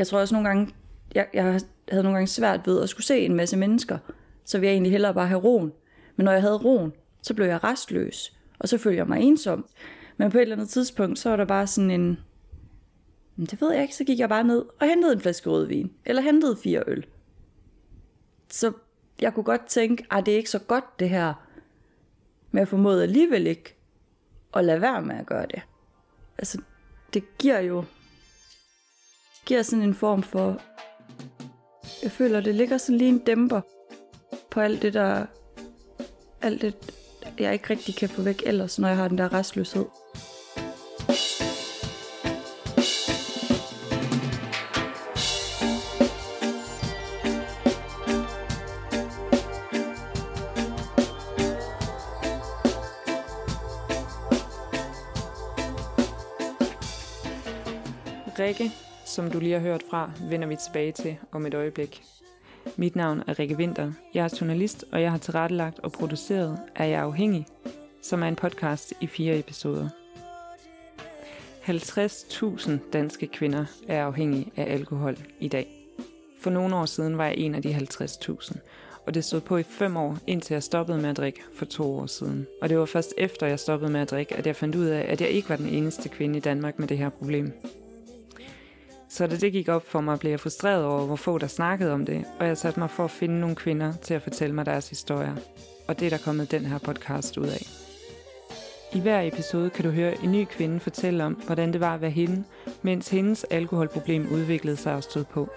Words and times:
jeg 0.00 0.06
tror 0.06 0.20
også 0.20 0.34
nogle 0.34 0.48
gange, 0.48 0.74
jeg, 1.14 1.28
jeg 1.34 1.44
havde 1.44 2.02
nogle 2.02 2.12
gange 2.12 2.26
svært 2.26 2.66
ved 2.66 2.82
at 2.82 2.88
skulle 2.88 3.06
se 3.06 3.18
en 3.18 3.34
masse 3.34 3.56
mennesker, 3.56 3.98
så 4.44 4.58
ville 4.58 4.66
jeg 4.66 4.72
egentlig 4.72 4.92
hellere 4.92 5.14
bare 5.14 5.26
have 5.26 5.40
roen. 5.40 5.72
Men 6.16 6.24
når 6.24 6.32
jeg 6.32 6.40
havde 6.40 6.56
roen, 6.56 6.92
så 7.22 7.34
blev 7.34 7.46
jeg 7.46 7.64
restløs, 7.64 8.36
og 8.58 8.68
så 8.68 8.78
følte 8.78 8.98
jeg 8.98 9.08
mig 9.08 9.20
ensom. 9.20 9.68
Men 10.16 10.30
på 10.30 10.38
et 10.38 10.42
eller 10.42 10.56
andet 10.56 10.68
tidspunkt, 10.68 11.18
så 11.18 11.28
var 11.28 11.36
der 11.36 11.44
bare 11.44 11.66
sådan 11.66 11.90
en, 11.90 12.18
det 13.36 13.60
ved 13.60 13.72
jeg 13.72 13.82
ikke, 13.82 13.96
så 13.96 14.04
gik 14.04 14.18
jeg 14.18 14.28
bare 14.28 14.44
ned 14.44 14.64
og 14.80 14.88
hentede 14.88 15.12
en 15.12 15.20
flaske 15.20 15.50
rødvin, 15.50 15.92
eller 16.04 16.22
hentede 16.22 16.56
fire 16.56 16.82
øl. 16.86 17.06
Så 18.48 18.72
jeg 19.20 19.34
kunne 19.34 19.44
godt 19.44 19.66
tænke, 19.66 20.06
at 20.10 20.26
det 20.26 20.32
er 20.34 20.38
ikke 20.38 20.50
så 20.50 20.58
godt 20.58 21.00
det 21.00 21.08
her, 21.08 21.46
men 22.50 22.58
jeg 22.58 22.68
formåede 22.68 23.02
alligevel 23.02 23.46
ikke 23.46 23.76
at 24.54 24.64
lade 24.64 24.80
være 24.80 25.02
med 25.02 25.16
at 25.16 25.26
gøre 25.26 25.46
det. 25.46 25.62
Altså, 26.38 26.60
det 27.14 27.38
giver 27.38 27.60
jo 27.60 27.84
giver 29.50 29.62
sådan 29.62 29.82
en 29.82 29.94
form 29.94 30.22
for, 30.22 30.60
jeg 32.02 32.10
føler, 32.10 32.40
det 32.40 32.54
ligger 32.54 32.78
sådan 32.78 32.98
lige 32.98 33.08
en 33.08 33.18
dæmper 33.18 33.60
på 34.50 34.60
alt 34.60 34.82
det, 34.82 34.94
der, 34.94 35.26
alt 36.42 36.62
det, 36.62 36.74
jeg 37.38 37.52
ikke 37.52 37.70
rigtig 37.70 37.94
kan 37.96 38.08
få 38.08 38.22
væk 38.22 38.42
ellers, 38.46 38.78
når 38.78 38.88
jeg 38.88 38.96
har 38.96 39.08
den 39.08 39.18
der 39.18 39.32
restløshed. 39.32 39.84
Rikke, 58.38 58.72
som 59.10 59.30
du 59.30 59.38
lige 59.38 59.52
har 59.52 59.60
hørt 59.60 59.82
fra, 59.90 60.10
vender 60.30 60.48
vi 60.48 60.56
tilbage 60.56 60.92
til 60.92 61.16
om 61.32 61.46
et 61.46 61.54
øjeblik. 61.54 62.02
Mit 62.76 62.96
navn 62.96 63.22
er 63.26 63.38
Rikke 63.38 63.56
Winter. 63.56 63.92
Jeg 64.14 64.24
er 64.24 64.38
journalist, 64.40 64.84
og 64.92 65.02
jeg 65.02 65.10
har 65.10 65.18
tilrettelagt 65.18 65.78
og 65.78 65.92
produceret 65.92 66.58
Er 66.76 66.84
jeg 66.84 67.00
afhængig, 67.00 67.46
som 68.02 68.22
er 68.22 68.28
en 68.28 68.36
podcast 68.36 68.92
i 69.00 69.06
fire 69.06 69.38
episoder. 69.38 69.88
50.000 71.62 72.70
danske 72.92 73.26
kvinder 73.26 73.64
er 73.88 74.04
afhængige 74.04 74.52
af 74.56 74.72
alkohol 74.72 75.16
i 75.40 75.48
dag. 75.48 75.68
For 76.40 76.50
nogle 76.50 76.76
år 76.76 76.86
siden 76.86 77.18
var 77.18 77.26
jeg 77.26 77.36
en 77.36 77.54
af 77.54 77.62
de 77.62 77.74
50.000, 77.74 78.58
og 79.06 79.14
det 79.14 79.24
stod 79.24 79.40
på 79.40 79.56
i 79.56 79.62
fem 79.62 79.96
år, 79.96 80.18
indtil 80.26 80.54
jeg 80.54 80.62
stoppede 80.62 80.98
med 80.98 81.10
at 81.10 81.16
drikke 81.16 81.40
for 81.54 81.64
to 81.64 81.98
år 81.98 82.06
siden. 82.06 82.46
Og 82.62 82.68
det 82.68 82.78
var 82.78 82.86
først 82.86 83.14
efter 83.18 83.46
jeg 83.46 83.60
stoppede 83.60 83.92
med 83.92 84.00
at 84.00 84.10
drikke, 84.10 84.36
at 84.36 84.46
jeg 84.46 84.56
fandt 84.56 84.76
ud 84.76 84.86
af, 84.86 85.06
at 85.08 85.20
jeg 85.20 85.28
ikke 85.28 85.48
var 85.48 85.56
den 85.56 85.68
eneste 85.68 86.08
kvinde 86.08 86.36
i 86.36 86.40
Danmark 86.40 86.78
med 86.78 86.88
det 86.88 86.98
her 86.98 87.08
problem. 87.08 87.52
Så 89.10 89.26
da 89.26 89.36
det 89.36 89.52
gik 89.52 89.68
op 89.68 89.86
for 89.86 90.00
mig, 90.00 90.18
blev 90.18 90.30
jeg 90.30 90.40
frustreret 90.40 90.84
over, 90.84 91.06
hvor 91.06 91.16
få 91.16 91.38
der 91.38 91.46
snakkede 91.46 91.92
om 91.92 92.06
det, 92.06 92.24
og 92.38 92.46
jeg 92.46 92.58
satte 92.58 92.80
mig 92.80 92.90
for 92.90 93.04
at 93.04 93.10
finde 93.10 93.40
nogle 93.40 93.56
kvinder 93.56 93.92
til 94.02 94.14
at 94.14 94.22
fortælle 94.22 94.54
mig 94.54 94.66
deres 94.66 94.88
historier. 94.88 95.36
Og 95.88 96.00
det 96.00 96.06
er 96.06 96.10
der 96.10 96.24
kommet 96.24 96.50
den 96.50 96.64
her 96.64 96.78
podcast 96.78 97.36
ud 97.36 97.46
af. 97.46 97.66
I 98.92 99.00
hver 99.00 99.22
episode 99.22 99.70
kan 99.70 99.84
du 99.84 99.90
høre 99.90 100.24
en 100.24 100.32
ny 100.32 100.44
kvinde 100.44 100.80
fortælle 100.80 101.24
om, 101.24 101.32
hvordan 101.32 101.72
det 101.72 101.80
var 101.80 101.94
at 101.94 102.00
være 102.00 102.10
hende, 102.10 102.44
mens 102.82 103.08
hendes 103.08 103.44
alkoholproblem 103.44 104.28
udviklede 104.32 104.76
sig 104.76 104.94
og 104.94 105.02
stod 105.02 105.24
på. 105.24 105.48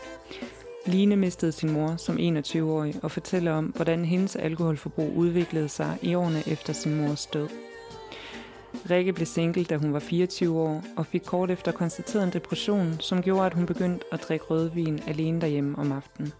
Line 0.86 1.16
mistede 1.16 1.52
sin 1.52 1.72
mor 1.72 1.96
som 1.96 2.18
21-årig 2.18 2.96
og 3.04 3.12
fortæller 3.12 3.52
om, 3.52 3.66
hvordan 3.66 4.06
hendes 4.06 4.36
alkoholforbrug 4.36 5.14
udviklede 5.16 5.70
sig 5.70 5.98
i 6.02 6.16
årene 6.16 6.44
efter 6.48 6.74
sin 6.74 7.02
mors 7.02 7.26
død. 7.26 7.48
Rikke 8.90 9.14
blev 9.14 9.26
single, 9.26 9.64
da 9.64 9.78
hun 9.78 9.94
var 9.94 10.00
24 10.00 10.60
år, 10.60 10.84
og 10.98 11.06
fik 11.06 11.22
kort 11.26 11.52
efter 11.52 11.72
konstateret 11.72 12.24
en 12.24 12.34
depression, 12.34 12.96
som 13.00 13.22
gjorde, 13.22 13.46
at 13.46 13.54
hun 13.54 13.66
begyndte 13.66 14.06
at 14.12 14.26
drikke 14.28 14.46
rødvin 14.46 15.00
alene 15.08 15.42
derhjemme 15.42 15.78
om 15.78 15.92
aftenen. 15.92 16.34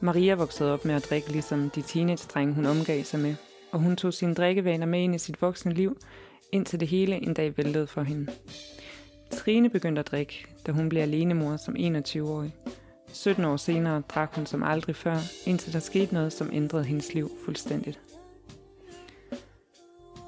Maria 0.00 0.34
voksede 0.34 0.72
op 0.72 0.84
med 0.84 0.94
at 0.94 1.06
drikke 1.10 1.32
ligesom 1.32 1.70
de 1.70 1.82
teenage-drenge, 1.82 2.54
hun 2.54 2.66
omgav 2.66 3.04
sig 3.04 3.20
med, 3.20 3.34
og 3.72 3.80
hun 3.80 3.96
tog 3.96 4.14
sine 4.14 4.34
drikkevaner 4.34 4.86
med 4.86 5.00
ind 5.00 5.14
i 5.14 5.18
sit 5.18 5.42
voksne 5.42 5.72
liv, 5.72 5.96
indtil 6.52 6.80
det 6.80 6.88
hele 6.88 7.16
en 7.16 7.34
dag 7.34 7.56
væltede 7.56 7.86
for 7.86 8.02
hende. 8.02 8.32
Trine 9.30 9.70
begyndte 9.70 10.00
at 10.00 10.06
drikke, 10.06 10.46
da 10.66 10.72
hun 10.72 10.88
blev 10.88 11.02
alenemor 11.02 11.56
som 11.56 11.76
21-årig. 11.76 12.54
17 13.12 13.44
år 13.44 13.56
senere 13.56 14.02
drak 14.08 14.34
hun 14.34 14.46
som 14.46 14.62
aldrig 14.62 14.96
før, 14.96 15.18
indtil 15.46 15.72
der 15.72 15.78
skete 15.78 16.14
noget, 16.14 16.32
som 16.32 16.50
ændrede 16.52 16.84
hendes 16.84 17.14
liv 17.14 17.30
fuldstændigt. 17.44 18.00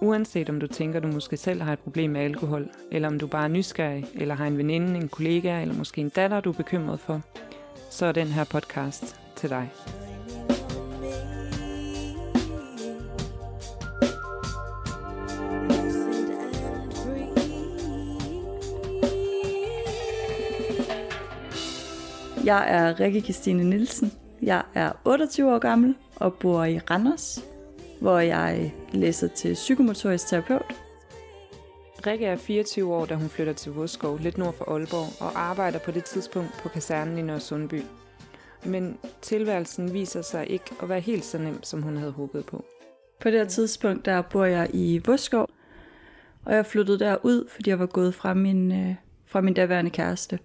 Uanset 0.00 0.50
om 0.50 0.60
du 0.60 0.66
tænker, 0.66 1.00
du 1.00 1.08
måske 1.08 1.36
selv 1.36 1.62
har 1.62 1.72
et 1.72 1.78
problem 1.78 2.10
med 2.10 2.20
alkohol, 2.20 2.68
eller 2.92 3.08
om 3.08 3.18
du 3.18 3.26
bare 3.26 3.44
er 3.44 3.48
nysgerrig, 3.48 4.06
eller 4.14 4.34
har 4.34 4.46
en 4.46 4.58
veninde, 4.58 4.96
en 4.96 5.08
kollega, 5.08 5.62
eller 5.62 5.74
måske 5.74 6.00
en 6.00 6.08
datter, 6.08 6.40
du 6.40 6.50
er 6.50 6.54
bekymret 6.54 7.00
for, 7.00 7.20
så 7.90 8.06
er 8.06 8.12
den 8.12 8.26
her 8.26 8.44
podcast 8.44 9.20
til 9.36 9.50
dig. 9.50 9.70
Jeg 22.44 22.64
er 22.68 23.00
Rikke 23.00 23.20
Christine 23.20 23.64
Nielsen. 23.64 24.12
Jeg 24.42 24.62
er 24.74 24.92
28 25.04 25.54
år 25.54 25.58
gammel 25.58 25.94
og 26.16 26.34
bor 26.34 26.64
i 26.64 26.78
Randers 26.78 27.44
hvor 28.00 28.18
jeg 28.18 28.74
læser 28.92 29.28
til 29.28 29.54
psykomotorisk 29.54 30.28
terapeut. 30.28 30.74
Rikke 32.06 32.26
er 32.26 32.36
24 32.36 32.94
år, 32.94 33.06
da 33.06 33.14
hun 33.14 33.28
flytter 33.28 33.52
til 33.52 33.72
Vodskov, 33.72 34.18
lidt 34.18 34.38
nord 34.38 34.54
for 34.54 34.72
Aalborg, 34.72 35.22
og 35.22 35.40
arbejder 35.40 35.78
på 35.78 35.90
det 35.90 36.04
tidspunkt 36.04 36.50
på 36.62 36.68
kasernen 36.68 37.18
i 37.18 37.22
Nørresundby. 37.22 37.82
Men 38.64 38.98
tilværelsen 39.22 39.92
viser 39.92 40.22
sig 40.22 40.50
ikke 40.50 40.64
at 40.82 40.88
være 40.88 41.00
helt 41.00 41.24
så 41.24 41.38
nem, 41.38 41.62
som 41.62 41.82
hun 41.82 41.96
havde 41.96 42.12
håbet 42.12 42.46
på. 42.46 42.64
På 43.20 43.30
det 43.30 43.38
her 43.38 43.46
tidspunkt, 43.46 44.04
der 44.04 44.22
bor 44.22 44.44
jeg 44.44 44.70
i 44.74 45.00
Vodskov, 45.06 45.48
og 46.44 46.54
jeg 46.54 46.66
flyttede 46.66 46.98
derud, 46.98 47.48
fordi 47.48 47.70
jeg 47.70 47.78
var 47.78 47.86
gået 47.86 48.14
fra 48.14 48.34
min, 48.34 48.72
øh, 48.72 48.94
fra 49.26 49.40
min 49.40 49.54
daværende 49.54 49.90
kæreste. 49.90 50.38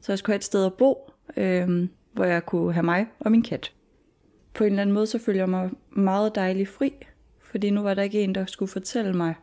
Så 0.00 0.12
jeg 0.12 0.18
skulle 0.18 0.34
have 0.34 0.38
et 0.38 0.44
sted 0.44 0.64
at 0.64 0.74
bo, 0.74 1.10
øh, 1.36 1.88
hvor 2.12 2.24
jeg 2.24 2.46
kunne 2.46 2.72
have 2.72 2.84
mig 2.84 3.06
og 3.20 3.30
min 3.30 3.42
kat 3.42 3.72
på 4.54 4.64
en 4.64 4.70
eller 4.70 4.82
anden 4.82 4.94
måde, 4.94 5.06
så 5.06 5.18
følte 5.18 5.38
jeg 5.38 5.48
mig 5.48 5.70
meget 5.90 6.34
dejlig 6.34 6.68
fri, 6.68 6.92
fordi 7.40 7.70
nu 7.70 7.82
var 7.82 7.94
der 7.94 8.02
ikke 8.02 8.22
en, 8.22 8.34
der 8.34 8.46
skulle 8.46 8.70
fortælle 8.70 9.12
mig, 9.12 9.34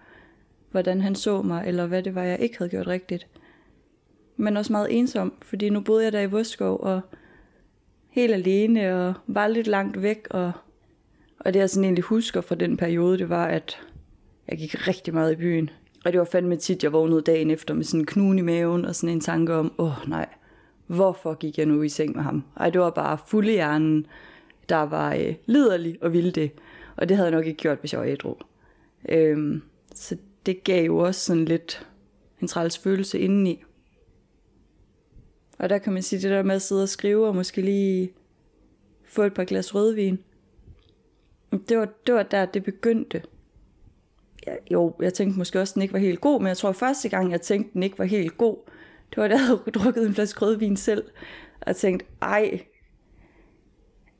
hvordan 0.71 1.01
han 1.01 1.15
så 1.15 1.41
mig, 1.41 1.63
eller 1.67 1.85
hvad 1.85 2.03
det 2.03 2.15
var, 2.15 2.23
jeg 2.23 2.39
ikke 2.39 2.57
havde 2.57 2.69
gjort 2.69 2.87
rigtigt. 2.87 3.27
Men 4.37 4.57
også 4.57 4.71
meget 4.71 4.97
ensom, 4.97 5.33
fordi 5.41 5.69
nu 5.69 5.81
boede 5.81 6.03
jeg 6.03 6.13
der 6.13 6.21
i 6.21 6.25
Voskov, 6.25 6.79
og 6.83 7.01
helt 8.09 8.33
alene, 8.33 8.95
og 8.95 9.13
var 9.27 9.47
lidt 9.47 9.67
langt 9.67 10.01
væk, 10.01 10.27
og, 10.29 10.51
og 11.39 11.53
det 11.53 11.59
jeg 11.59 11.69
sådan 11.69 11.83
egentlig 11.83 12.03
husker 12.03 12.41
fra 12.41 12.55
den 12.55 12.77
periode, 12.77 13.17
det 13.17 13.29
var, 13.29 13.45
at 13.45 13.79
jeg 14.47 14.57
gik 14.57 14.87
rigtig 14.87 15.13
meget 15.13 15.31
i 15.31 15.35
byen. 15.35 15.69
Og 16.05 16.11
det 16.11 16.19
var 16.19 16.25
fandme 16.25 16.55
tit, 16.55 16.83
jeg 16.83 16.93
vågnede 16.93 17.21
dagen 17.21 17.51
efter 17.51 17.73
med 17.73 17.83
sådan 17.83 17.99
en 17.99 18.05
knude 18.05 18.39
i 18.39 18.41
maven, 18.41 18.85
og 18.85 18.95
sådan 18.95 19.15
en 19.15 19.21
tanke 19.21 19.53
om, 19.53 19.73
åh 19.77 19.85
oh, 19.85 20.09
nej, 20.09 20.29
hvorfor 20.87 21.33
gik 21.33 21.57
jeg 21.57 21.65
nu 21.65 21.81
i 21.81 21.89
seng 21.89 22.15
med 22.15 22.23
ham? 22.23 22.43
Ej, 22.57 22.69
det 22.69 22.81
var 22.81 22.89
bare 22.89 23.17
fuld 23.27 23.47
i 23.47 23.51
hjernen 23.51 24.05
der 24.69 24.77
var 24.77 25.13
øh, 25.13 25.35
liderlig 25.45 25.97
og 26.01 26.13
ville 26.13 26.31
det. 26.31 26.51
Og 26.95 27.09
det 27.09 27.17
havde 27.17 27.29
jeg 27.29 27.35
nok 27.37 27.45
ikke 27.45 27.57
gjort, 27.57 27.79
hvis 27.79 27.93
jeg 27.93 28.01
var 28.01 28.07
ædru. 28.07 28.35
Øhm, 29.09 29.61
så 29.95 30.17
det 30.45 30.63
gav 30.63 30.85
jo 30.85 30.97
også 30.97 31.21
sådan 31.21 31.45
lidt 31.45 31.87
en 32.41 32.47
træls 32.47 32.77
følelse 32.77 33.19
indeni. 33.19 33.63
Og 35.59 35.69
der 35.69 35.77
kan 35.77 35.93
man 35.93 36.03
sige, 36.03 36.21
det 36.21 36.31
der 36.31 36.43
med 36.43 36.55
at 36.55 36.61
sidde 36.61 36.83
og 36.83 36.89
skrive, 36.89 37.27
og 37.27 37.35
måske 37.35 37.61
lige 37.61 38.13
få 39.05 39.23
et 39.23 39.33
par 39.33 39.43
glas 39.43 39.75
rødvin. 39.75 40.19
Det 41.69 41.77
var, 41.77 41.89
det 42.07 42.15
var 42.15 42.23
der, 42.23 42.45
det 42.45 42.63
begyndte. 42.63 43.23
Ja, 44.47 44.55
jo, 44.71 44.95
jeg 45.01 45.13
tænkte 45.13 45.37
måske 45.37 45.61
også, 45.61 45.71
at 45.71 45.75
den 45.75 45.81
ikke 45.81 45.93
var 45.93 45.99
helt 45.99 46.21
god, 46.21 46.39
men 46.39 46.47
jeg 46.47 46.57
tror 46.57 46.71
første 46.71 47.09
gang, 47.09 47.31
jeg 47.31 47.41
tænkte, 47.41 47.69
at 47.69 47.73
den 47.73 47.83
ikke 47.83 47.99
var 47.99 48.05
helt 48.05 48.37
god, 48.37 48.57
det 49.09 49.17
var 49.17 49.27
da 49.27 49.33
jeg 49.33 49.45
havde 49.45 49.59
drukket 49.73 50.07
en 50.07 50.13
flaske 50.13 50.45
rødvin 50.45 50.77
selv, 50.77 51.03
og 51.61 51.75
tænkt, 51.75 51.79
tænkte, 51.79 52.05
ej, 52.21 52.65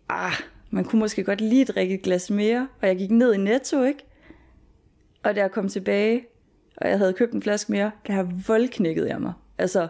ah, 0.10 0.34
man 0.70 0.86
kunne 0.86 1.00
måske 1.00 1.24
godt 1.24 1.42
lige 1.42 1.66
drikke 1.66 1.96
et 1.96 2.02
glas 2.02 2.30
mere, 2.30 2.68
og 2.82 2.88
jeg 2.88 2.98
gik 2.98 3.12
ned 3.12 3.34
i 3.34 3.38
Netto, 3.38 3.84
ikke? 3.84 4.06
Og 5.24 5.36
da 5.36 5.42
jeg 5.42 5.52
kom 5.52 5.70
tilbage, 5.70 6.26
og 6.78 6.90
jeg 6.90 6.98
havde 6.98 7.14
købt 7.14 7.34
en 7.34 7.42
flaske 7.42 7.72
mere, 7.72 7.92
der 8.08 8.28
voldknækkede 8.48 9.10
jeg 9.10 9.22
mig. 9.22 9.34
Altså, 9.58 9.88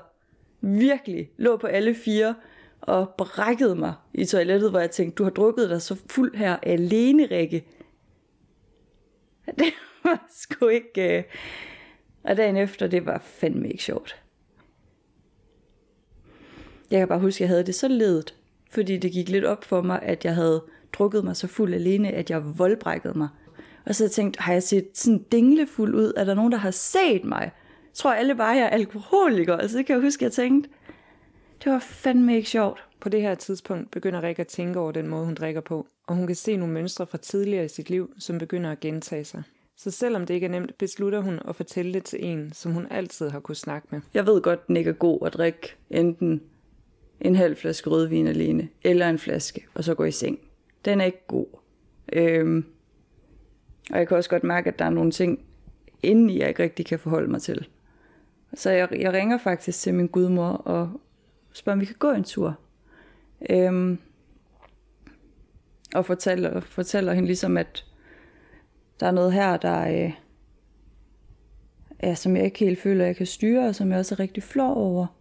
virkelig 0.62 1.32
lå 1.38 1.58
på 1.58 1.68
alle 1.68 1.96
fire 1.96 2.36
og 2.82 3.14
brækkede 3.18 3.76
mig 3.76 3.94
i 4.14 4.26
toilettet, 4.26 4.70
hvor 4.70 4.80
jeg 4.80 4.92
tænkte, 4.92 5.16
du 5.16 5.24
har 5.24 5.32
drukket 5.32 5.70
dig 5.70 5.82
så 5.82 5.96
fuld 6.10 6.36
her 6.36 6.58
alene, 6.64 7.26
Rikke. 7.32 7.66
Det 9.60 9.74
var 10.04 10.28
sgu 10.30 10.68
ikke... 10.68 11.18
Øh. 11.18 11.24
Og 12.24 12.38
dagen 12.38 12.58
efter, 12.58 12.88
det 12.88 13.06
var 13.06 13.20
fandme 13.20 13.70
ikke 13.70 13.84
sjovt. 13.84 14.24
Jeg 16.92 17.00
kan 17.00 17.08
bare 17.08 17.20
huske, 17.20 17.38
at 17.38 17.42
jeg 17.42 17.50
havde 17.50 17.66
det 17.66 17.76
så 17.76 17.88
ledet, 17.88 18.37
fordi 18.72 18.98
det 18.98 19.12
gik 19.12 19.30
lidt 19.30 19.46
op 19.46 19.64
for 19.64 19.82
mig, 19.82 20.00
at 20.02 20.26
jeg 20.26 20.36
havde 20.36 20.64
drukket 20.94 21.24
mig 21.24 21.36
så 21.36 21.48
fuld 21.48 21.74
alene, 21.74 22.12
at 22.12 22.30
jeg 22.30 22.60
voldbrækkede 22.60 23.18
mig. 23.18 23.28
Og 23.86 23.96
så 23.96 24.10
tænkte 24.10 24.42
har 24.42 24.54
jeg 24.54 24.64
set 24.64 24.88
sådan 24.94 25.26
dinglefuld 25.32 25.96
ud? 25.96 26.14
Er 26.18 26.24
der 26.24 26.34
nogen, 26.34 26.52
der 26.52 26.58
har 26.58 26.72
set 26.72 27.24
mig? 27.26 27.42
Jeg 27.42 27.94
tror 27.94 28.14
alle 28.14 28.36
bare, 28.36 28.56
jeg 28.56 28.64
er 28.64 28.70
alkoholiker. 28.70 29.58
Altså 29.58 29.78
det 29.78 29.86
kan 29.86 29.96
jeg 29.96 30.04
huske, 30.04 30.24
jeg 30.24 30.32
tænkte. 30.32 30.70
Det 31.64 31.72
var 31.72 31.80
fandme 31.80 32.36
ikke 32.36 32.50
sjovt. 32.50 32.84
På 33.00 33.10
det 33.10 33.22
her 33.22 33.36
tidspunkt 33.36 33.92
begynder 33.92 34.24
Rikke 34.24 34.40
at 34.40 34.48
tænke 34.48 34.80
over 34.80 34.92
den 34.92 35.08
måde, 35.08 35.26
hun 35.26 35.36
drikker 35.36 35.62
på, 35.62 35.88
og 36.08 36.16
hun 36.16 36.28
kan 36.28 36.36
se 36.36 36.56
nogle 36.56 36.74
mønstre 36.74 37.08
fra 37.08 37.18
tidligere 37.18 37.66
i 37.66 37.68
sit 37.68 37.90
liv, 37.90 38.12
som 38.20 38.38
begynder 38.38 38.72
at 38.72 38.80
gentage 38.80 39.24
sig. 39.24 39.44
Så 39.78 39.92
selvom 39.92 40.26
det 40.26 40.34
ikke 40.34 40.46
er 40.46 40.52
nemt, 40.52 40.78
beslutter 40.78 41.20
hun 41.20 41.40
at 41.48 41.56
fortælle 41.56 41.94
det 41.94 42.04
til 42.04 42.26
en, 42.26 42.54
som 42.54 42.72
hun 42.72 42.88
altid 42.92 43.30
har 43.30 43.40
kunne 43.40 43.56
snakke 43.56 43.88
med. 43.92 44.02
Jeg 44.14 44.26
ved 44.26 44.42
godt, 44.42 44.68
den 44.68 44.78
ikke 44.78 44.90
er 44.90 44.94
god 44.94 45.20
at 45.26 45.34
drikke 45.34 45.76
enten 45.90 46.42
en 47.22 47.36
halv 47.36 47.56
flaske 47.56 47.90
rødvin 47.90 48.28
alene, 48.28 48.70
eller 48.84 49.10
en 49.10 49.20
flaske, 49.20 49.66
og 49.74 49.84
så 49.84 49.94
gå 49.94 50.04
i 50.04 50.12
seng. 50.12 50.40
Den 50.86 51.02
er 51.02 51.06
ikke 51.06 51.28
god. 51.28 51.48
Øhm, 52.14 52.66
og 53.92 53.98
jeg 53.98 54.08
kan 54.08 54.18
også 54.18 54.30
godt 54.30 54.44
mærke, 54.44 54.68
at 54.68 54.80
der 54.80 54.86
er 54.86 54.90
nogle 54.90 55.12
ting 55.12 55.46
indeni, 56.04 56.40
jeg 56.40 56.50
ikke 56.50 56.64
rigtig 56.64 56.86
kan 56.86 57.00
forholde 57.00 57.32
mig 57.32 57.42
til. 57.42 57.68
Så 58.54 58.70
jeg, 58.70 58.88
jeg 59.00 59.14
ringer 59.14 59.38
faktisk 59.38 59.80
til 59.80 59.94
min 59.94 60.08
gudmor 60.08 60.50
og 60.50 61.02
spørger, 61.54 61.76
om 61.76 61.82
vi 61.82 61.86
kan 61.86 61.96
gå 62.00 62.12
en 62.12 62.24
tur. 62.24 62.60
Øhm, 63.50 63.98
og 65.96 66.06
fortæller, 66.06 66.60
fortæller 66.60 67.14
hende 67.14 67.28
ligesom, 67.28 67.58
at 67.58 67.86
der 69.00 69.08
er 69.08 69.12
noget 69.12 69.34
her, 69.34 69.58
der 69.58 70.06
øh, 70.06 70.14
ja, 72.04 72.16
som 72.16 72.36
jeg 72.36 72.46
ikke 72.46 72.60
helt 72.60 72.80
føler, 72.80 73.06
jeg 73.06 73.16
kan 73.16 73.26
styre, 73.26 73.68
og 73.68 73.76
som 73.76 73.92
jeg 73.92 74.00
også 74.00 74.16
er 74.16 74.20
rigtig 74.20 74.44
flår 74.44 74.74
over. 74.74 75.17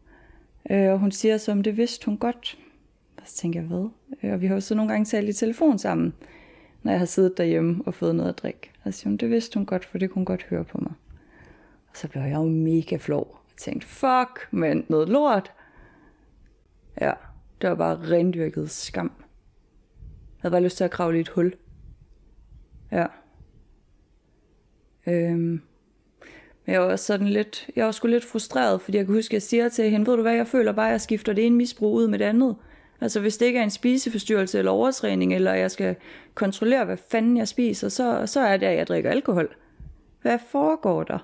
Øh, 0.70 0.92
og 0.92 0.98
hun 0.98 1.10
siger 1.10 1.36
så, 1.36 1.52
om 1.52 1.62
det 1.62 1.76
vidste 1.76 2.06
hun 2.06 2.18
godt. 2.18 2.58
Og 3.16 3.22
så 3.26 3.36
tænker 3.36 3.60
jeg, 3.60 3.68
hvad? 3.68 3.88
Øh, 4.22 4.32
og 4.32 4.40
vi 4.40 4.46
har 4.46 4.54
jo 4.54 4.60
så 4.60 4.74
nogle 4.74 4.92
gange 4.92 5.04
talt 5.04 5.28
i 5.28 5.32
telefon 5.32 5.78
sammen, 5.78 6.14
når 6.82 6.92
jeg 6.92 6.98
har 6.98 7.06
siddet 7.06 7.38
derhjemme 7.38 7.82
og 7.86 7.94
fået 7.94 8.14
noget 8.14 8.28
at 8.28 8.38
drikke. 8.38 8.70
Og 8.84 8.94
så 8.94 8.98
siger 9.00 9.08
hun, 9.08 9.16
det 9.16 9.30
vidste 9.30 9.58
hun 9.58 9.66
godt, 9.66 9.84
for 9.84 9.98
det 9.98 10.10
kunne 10.10 10.20
hun 10.20 10.24
godt 10.24 10.42
høre 10.42 10.64
på 10.64 10.78
mig. 10.78 10.92
Og 11.90 11.96
så 11.96 12.08
blev 12.08 12.22
jeg 12.22 12.34
jo 12.34 12.44
mega 12.44 12.96
flov. 12.96 13.40
Jeg 13.48 13.56
tænkte, 13.56 13.86
fuck, 13.86 14.48
men 14.50 14.86
noget 14.88 15.08
lort. 15.08 15.52
Ja, 17.00 17.12
det 17.60 17.70
var 17.70 17.76
bare 17.76 18.10
rendyrket 18.10 18.70
skam. 18.70 19.12
Jeg 19.16 20.42
havde 20.42 20.52
bare 20.52 20.62
lyst 20.62 20.76
til 20.76 20.84
at 20.84 20.90
kravle 20.90 21.18
i 21.18 21.20
et 21.20 21.28
hul. 21.28 21.54
Ja. 22.92 23.06
Øhm. 25.06 25.62
Men 26.66 26.72
jeg 26.72 26.82
var 26.82 26.96
sådan 26.96 27.28
lidt, 27.28 27.66
jeg 27.76 27.84
var 27.84 27.92
sgu 27.92 28.08
lidt 28.08 28.24
frustreret, 28.24 28.80
fordi 28.80 28.98
jeg 28.98 29.06
kan 29.06 29.14
huske, 29.14 29.30
at 29.30 29.34
jeg 29.34 29.42
siger 29.42 29.68
til 29.68 29.90
hende, 29.90 30.06
ved 30.06 30.16
du 30.16 30.22
hvad, 30.22 30.34
jeg 30.34 30.46
føler 30.46 30.72
bare, 30.72 30.86
at 30.86 30.92
jeg 30.92 31.00
skifter 31.00 31.32
det 31.32 31.46
ene 31.46 31.56
misbrug 31.56 31.94
ud 31.94 32.08
med 32.08 32.18
det 32.18 32.24
andet. 32.24 32.56
Altså 33.00 33.20
hvis 33.20 33.36
det 33.36 33.46
ikke 33.46 33.58
er 33.58 33.62
en 33.62 33.70
spiseforstyrrelse 33.70 34.58
eller 34.58 34.72
overtræning, 34.72 35.34
eller 35.34 35.54
jeg 35.54 35.70
skal 35.70 35.96
kontrollere, 36.34 36.84
hvad 36.84 36.96
fanden 37.10 37.36
jeg 37.36 37.48
spiser, 37.48 37.88
så, 37.88 38.22
så 38.26 38.40
er 38.40 38.56
det, 38.56 38.66
at 38.66 38.76
jeg 38.76 38.86
drikker 38.86 39.10
alkohol. 39.10 39.54
Hvad 40.22 40.38
foregår 40.50 41.02
der? 41.02 41.18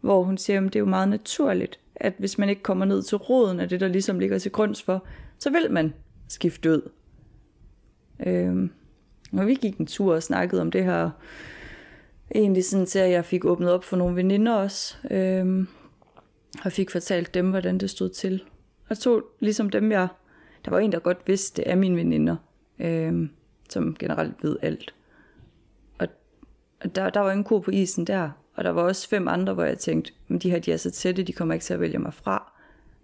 Hvor 0.00 0.22
hun 0.22 0.38
siger, 0.38 0.60
at 0.60 0.64
det 0.64 0.76
er 0.76 0.80
jo 0.80 0.86
meget 0.86 1.08
naturligt, 1.08 1.78
at 1.96 2.12
hvis 2.18 2.38
man 2.38 2.48
ikke 2.48 2.62
kommer 2.62 2.84
ned 2.84 3.02
til 3.02 3.16
roden 3.16 3.60
af 3.60 3.68
det, 3.68 3.80
der 3.80 3.88
ligesom 3.88 4.18
ligger 4.18 4.38
til 4.38 4.52
grunds 4.52 4.82
for, 4.82 5.04
så 5.38 5.50
vil 5.50 5.70
man 5.70 5.94
skifte 6.28 6.70
ud. 6.70 6.90
Øhm, 8.26 8.70
og 9.32 9.46
vi 9.46 9.54
gik 9.54 9.78
en 9.78 9.86
tur 9.86 10.14
og 10.14 10.22
snakkede 10.22 10.62
om 10.62 10.70
det 10.70 10.84
her, 10.84 11.10
egentlig 12.34 12.64
sådan 12.64 12.86
til, 12.86 12.98
at 12.98 13.10
jeg 13.10 13.24
fik 13.24 13.44
åbnet 13.44 13.72
op 13.72 13.84
for 13.84 13.96
nogle 13.96 14.16
veninder 14.16 14.54
også, 14.54 14.96
øhm, 15.10 15.68
og 16.64 16.72
fik 16.72 16.90
fortalt 16.90 17.34
dem, 17.34 17.50
hvordan 17.50 17.78
det 17.78 17.90
stod 17.90 18.08
til. 18.08 18.42
Og 18.88 18.98
tog 18.98 19.22
ligesom 19.40 19.70
dem, 19.70 19.92
jeg... 19.92 20.08
Der 20.64 20.70
var 20.70 20.78
en, 20.78 20.92
der 20.92 20.98
godt 20.98 21.18
vidste, 21.26 21.62
det 21.62 21.70
er 21.70 21.76
mine 21.76 21.96
veninder, 21.96 22.36
øhm, 22.78 23.30
som 23.68 23.96
generelt 23.98 24.34
ved 24.42 24.56
alt. 24.62 24.94
Og, 25.98 26.08
og 26.80 26.94
der, 26.94 27.10
der 27.10 27.20
var 27.20 27.32
en 27.32 27.44
ko 27.44 27.58
på 27.58 27.70
isen 27.70 28.04
der, 28.04 28.30
og 28.54 28.64
der 28.64 28.70
var 28.70 28.82
også 28.82 29.08
fem 29.08 29.28
andre, 29.28 29.54
hvor 29.54 29.64
jeg 29.64 29.78
tænkte, 29.78 30.12
men 30.28 30.38
de 30.38 30.50
her, 30.50 30.58
de 30.58 30.72
er 30.72 30.76
så 30.76 30.90
tætte, 30.90 31.22
de 31.22 31.32
kommer 31.32 31.54
ikke 31.54 31.64
til 31.64 31.74
at 31.74 31.80
vælge 31.80 31.98
mig 31.98 32.14
fra. 32.14 32.52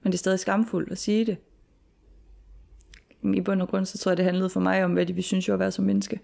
Men 0.03 0.13
det 0.13 0.17
er 0.17 0.19
stadig 0.19 0.39
skamfuldt 0.41 0.93
at 0.93 0.99
sige 0.99 1.25
det. 1.25 1.37
I 3.35 3.41
bund 3.41 3.63
og 3.63 3.69
grund, 3.69 3.87
så 3.87 3.99
tror 3.99 4.11
jeg, 4.11 4.17
det 4.17 4.25
handlede 4.25 4.51
for 4.51 4.61
mig 4.61 4.85
om, 4.85 4.93
hvad 4.93 5.07
de 5.07 5.13
vi 5.13 5.23
synes 5.23 5.49
jo 5.49 5.53
at 5.53 5.59
være 5.59 5.73
som 5.73 5.85
menneske. 5.85 6.21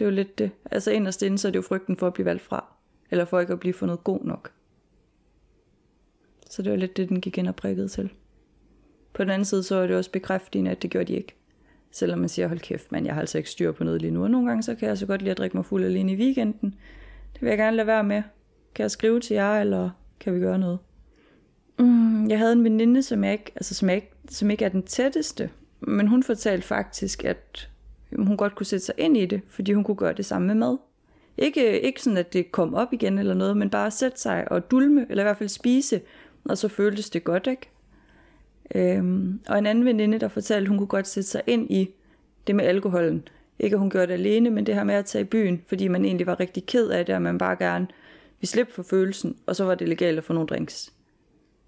Det 0.00 0.06
er 0.06 0.10
jo 0.10 0.14
lidt 0.14 0.38
det. 0.38 0.50
Altså 0.70 0.90
inderst 0.90 1.22
inde, 1.22 1.38
så 1.38 1.48
er 1.48 1.52
det 1.52 1.56
jo 1.56 1.62
frygten 1.62 1.96
for 1.96 2.06
at 2.06 2.12
blive 2.12 2.24
valgt 2.24 2.42
fra. 2.42 2.64
Eller 3.10 3.24
for 3.24 3.40
ikke 3.40 3.52
at 3.52 3.60
blive 3.60 3.74
fundet 3.74 4.04
god 4.04 4.20
nok. 4.24 4.52
Så 6.50 6.62
det 6.62 6.70
var 6.70 6.78
lidt 6.78 6.96
det, 6.96 7.08
den 7.08 7.20
gik 7.20 7.38
ind 7.38 7.48
og 7.48 7.56
prikkede 7.56 7.88
til. 7.88 8.10
På 9.12 9.22
den 9.22 9.30
anden 9.30 9.44
side, 9.44 9.62
så 9.62 9.74
er 9.74 9.86
det 9.86 9.96
også 9.96 10.10
bekræftende, 10.10 10.70
at 10.70 10.82
det 10.82 10.90
gjorde 10.90 11.12
de 11.12 11.16
ikke. 11.16 11.34
Selvom 11.90 12.18
man 12.18 12.28
siger, 12.28 12.48
hold 12.48 12.60
kæft, 12.60 12.92
men 12.92 13.06
jeg 13.06 13.14
har 13.14 13.20
altså 13.20 13.38
ikke 13.38 13.50
styr 13.50 13.72
på 13.72 13.84
noget 13.84 14.00
lige 14.00 14.10
nu. 14.10 14.22
Og 14.22 14.30
nogle 14.30 14.48
gange, 14.48 14.62
så 14.62 14.74
kan 14.74 14.88
jeg 14.88 14.98
så 14.98 15.06
godt 15.06 15.22
lide 15.22 15.30
at 15.30 15.38
drikke 15.38 15.56
mig 15.56 15.64
fuld 15.64 15.84
alene 15.84 16.12
i 16.12 16.16
weekenden. 16.16 16.74
Det 17.32 17.42
vil 17.42 17.48
jeg 17.48 17.58
gerne 17.58 17.76
lade 17.76 17.86
være 17.86 18.04
med. 18.04 18.22
Kan 18.74 18.82
jeg 18.82 18.90
skrive 18.90 19.20
til 19.20 19.34
jer, 19.34 19.60
eller 19.60 19.90
kan 20.20 20.34
vi 20.34 20.40
gøre 20.40 20.58
noget? 20.58 20.78
Mm, 21.78 22.28
jeg 22.28 22.38
havde 22.38 22.52
en 22.52 22.64
veninde, 22.64 23.02
som 23.02 23.24
jeg 23.24 23.32
ikke, 23.32 23.52
altså 23.54 23.74
som 23.74 23.88
jeg 23.88 23.96
ikke, 23.96 24.12
som 24.28 24.50
ikke 24.50 24.64
er 24.64 24.68
den 24.68 24.82
tætteste, 24.82 25.50
men 25.80 26.06
hun 26.06 26.22
fortalte 26.22 26.66
faktisk, 26.66 27.24
at 27.24 27.70
hun 28.16 28.36
godt 28.36 28.54
kunne 28.54 28.66
sætte 28.66 28.84
sig 28.84 28.94
ind 28.98 29.16
i 29.16 29.26
det, 29.26 29.40
fordi 29.48 29.72
hun 29.72 29.84
kunne 29.84 29.96
gøre 29.96 30.12
det 30.12 30.24
samme 30.24 30.46
med 30.46 30.54
mad. 30.54 30.78
Ikke, 31.38 31.80
ikke 31.80 32.02
sådan, 32.02 32.16
at 32.16 32.32
det 32.32 32.52
kom 32.52 32.74
op 32.74 32.92
igen 32.92 33.18
eller 33.18 33.34
noget, 33.34 33.56
men 33.56 33.70
bare 33.70 33.90
sætte 33.90 34.20
sig 34.20 34.52
og 34.52 34.70
dulme, 34.70 35.06
eller 35.10 35.22
i 35.22 35.24
hvert 35.24 35.36
fald 35.36 35.48
spise, 35.48 36.00
og 36.44 36.58
så 36.58 36.68
føltes 36.68 37.10
det 37.10 37.24
godt, 37.24 37.46
ikke? 37.46 37.70
Øhm, 38.74 39.40
og 39.48 39.58
en 39.58 39.66
anden 39.66 39.84
veninde, 39.84 40.18
der 40.18 40.28
fortalte, 40.28 40.64
at 40.64 40.68
hun 40.68 40.78
kunne 40.78 40.86
godt 40.86 41.06
sætte 41.06 41.28
sig 41.28 41.42
ind 41.46 41.70
i 41.70 41.90
det 42.46 42.56
med 42.56 42.64
alkoholen. 42.64 43.28
Ikke 43.58 43.74
at 43.74 43.80
hun 43.80 43.90
gjorde 43.90 44.06
det 44.06 44.12
alene, 44.12 44.50
men 44.50 44.66
det 44.66 44.74
her 44.74 44.84
med 44.84 44.94
at 44.94 45.04
tage 45.04 45.22
i 45.22 45.24
byen, 45.24 45.62
fordi 45.66 45.88
man 45.88 46.04
egentlig 46.04 46.26
var 46.26 46.40
rigtig 46.40 46.66
ked 46.66 46.88
af 46.88 47.06
det, 47.06 47.14
og 47.14 47.22
man 47.22 47.38
bare 47.38 47.56
gerne 47.56 47.86
ville 48.40 48.50
slippe 48.50 48.72
for 48.72 48.82
følelsen, 48.82 49.36
og 49.46 49.56
så 49.56 49.64
var 49.64 49.74
det 49.74 49.88
legalt 49.88 50.18
at 50.18 50.24
få 50.24 50.32
nogle 50.32 50.46
drinks. 50.46 50.92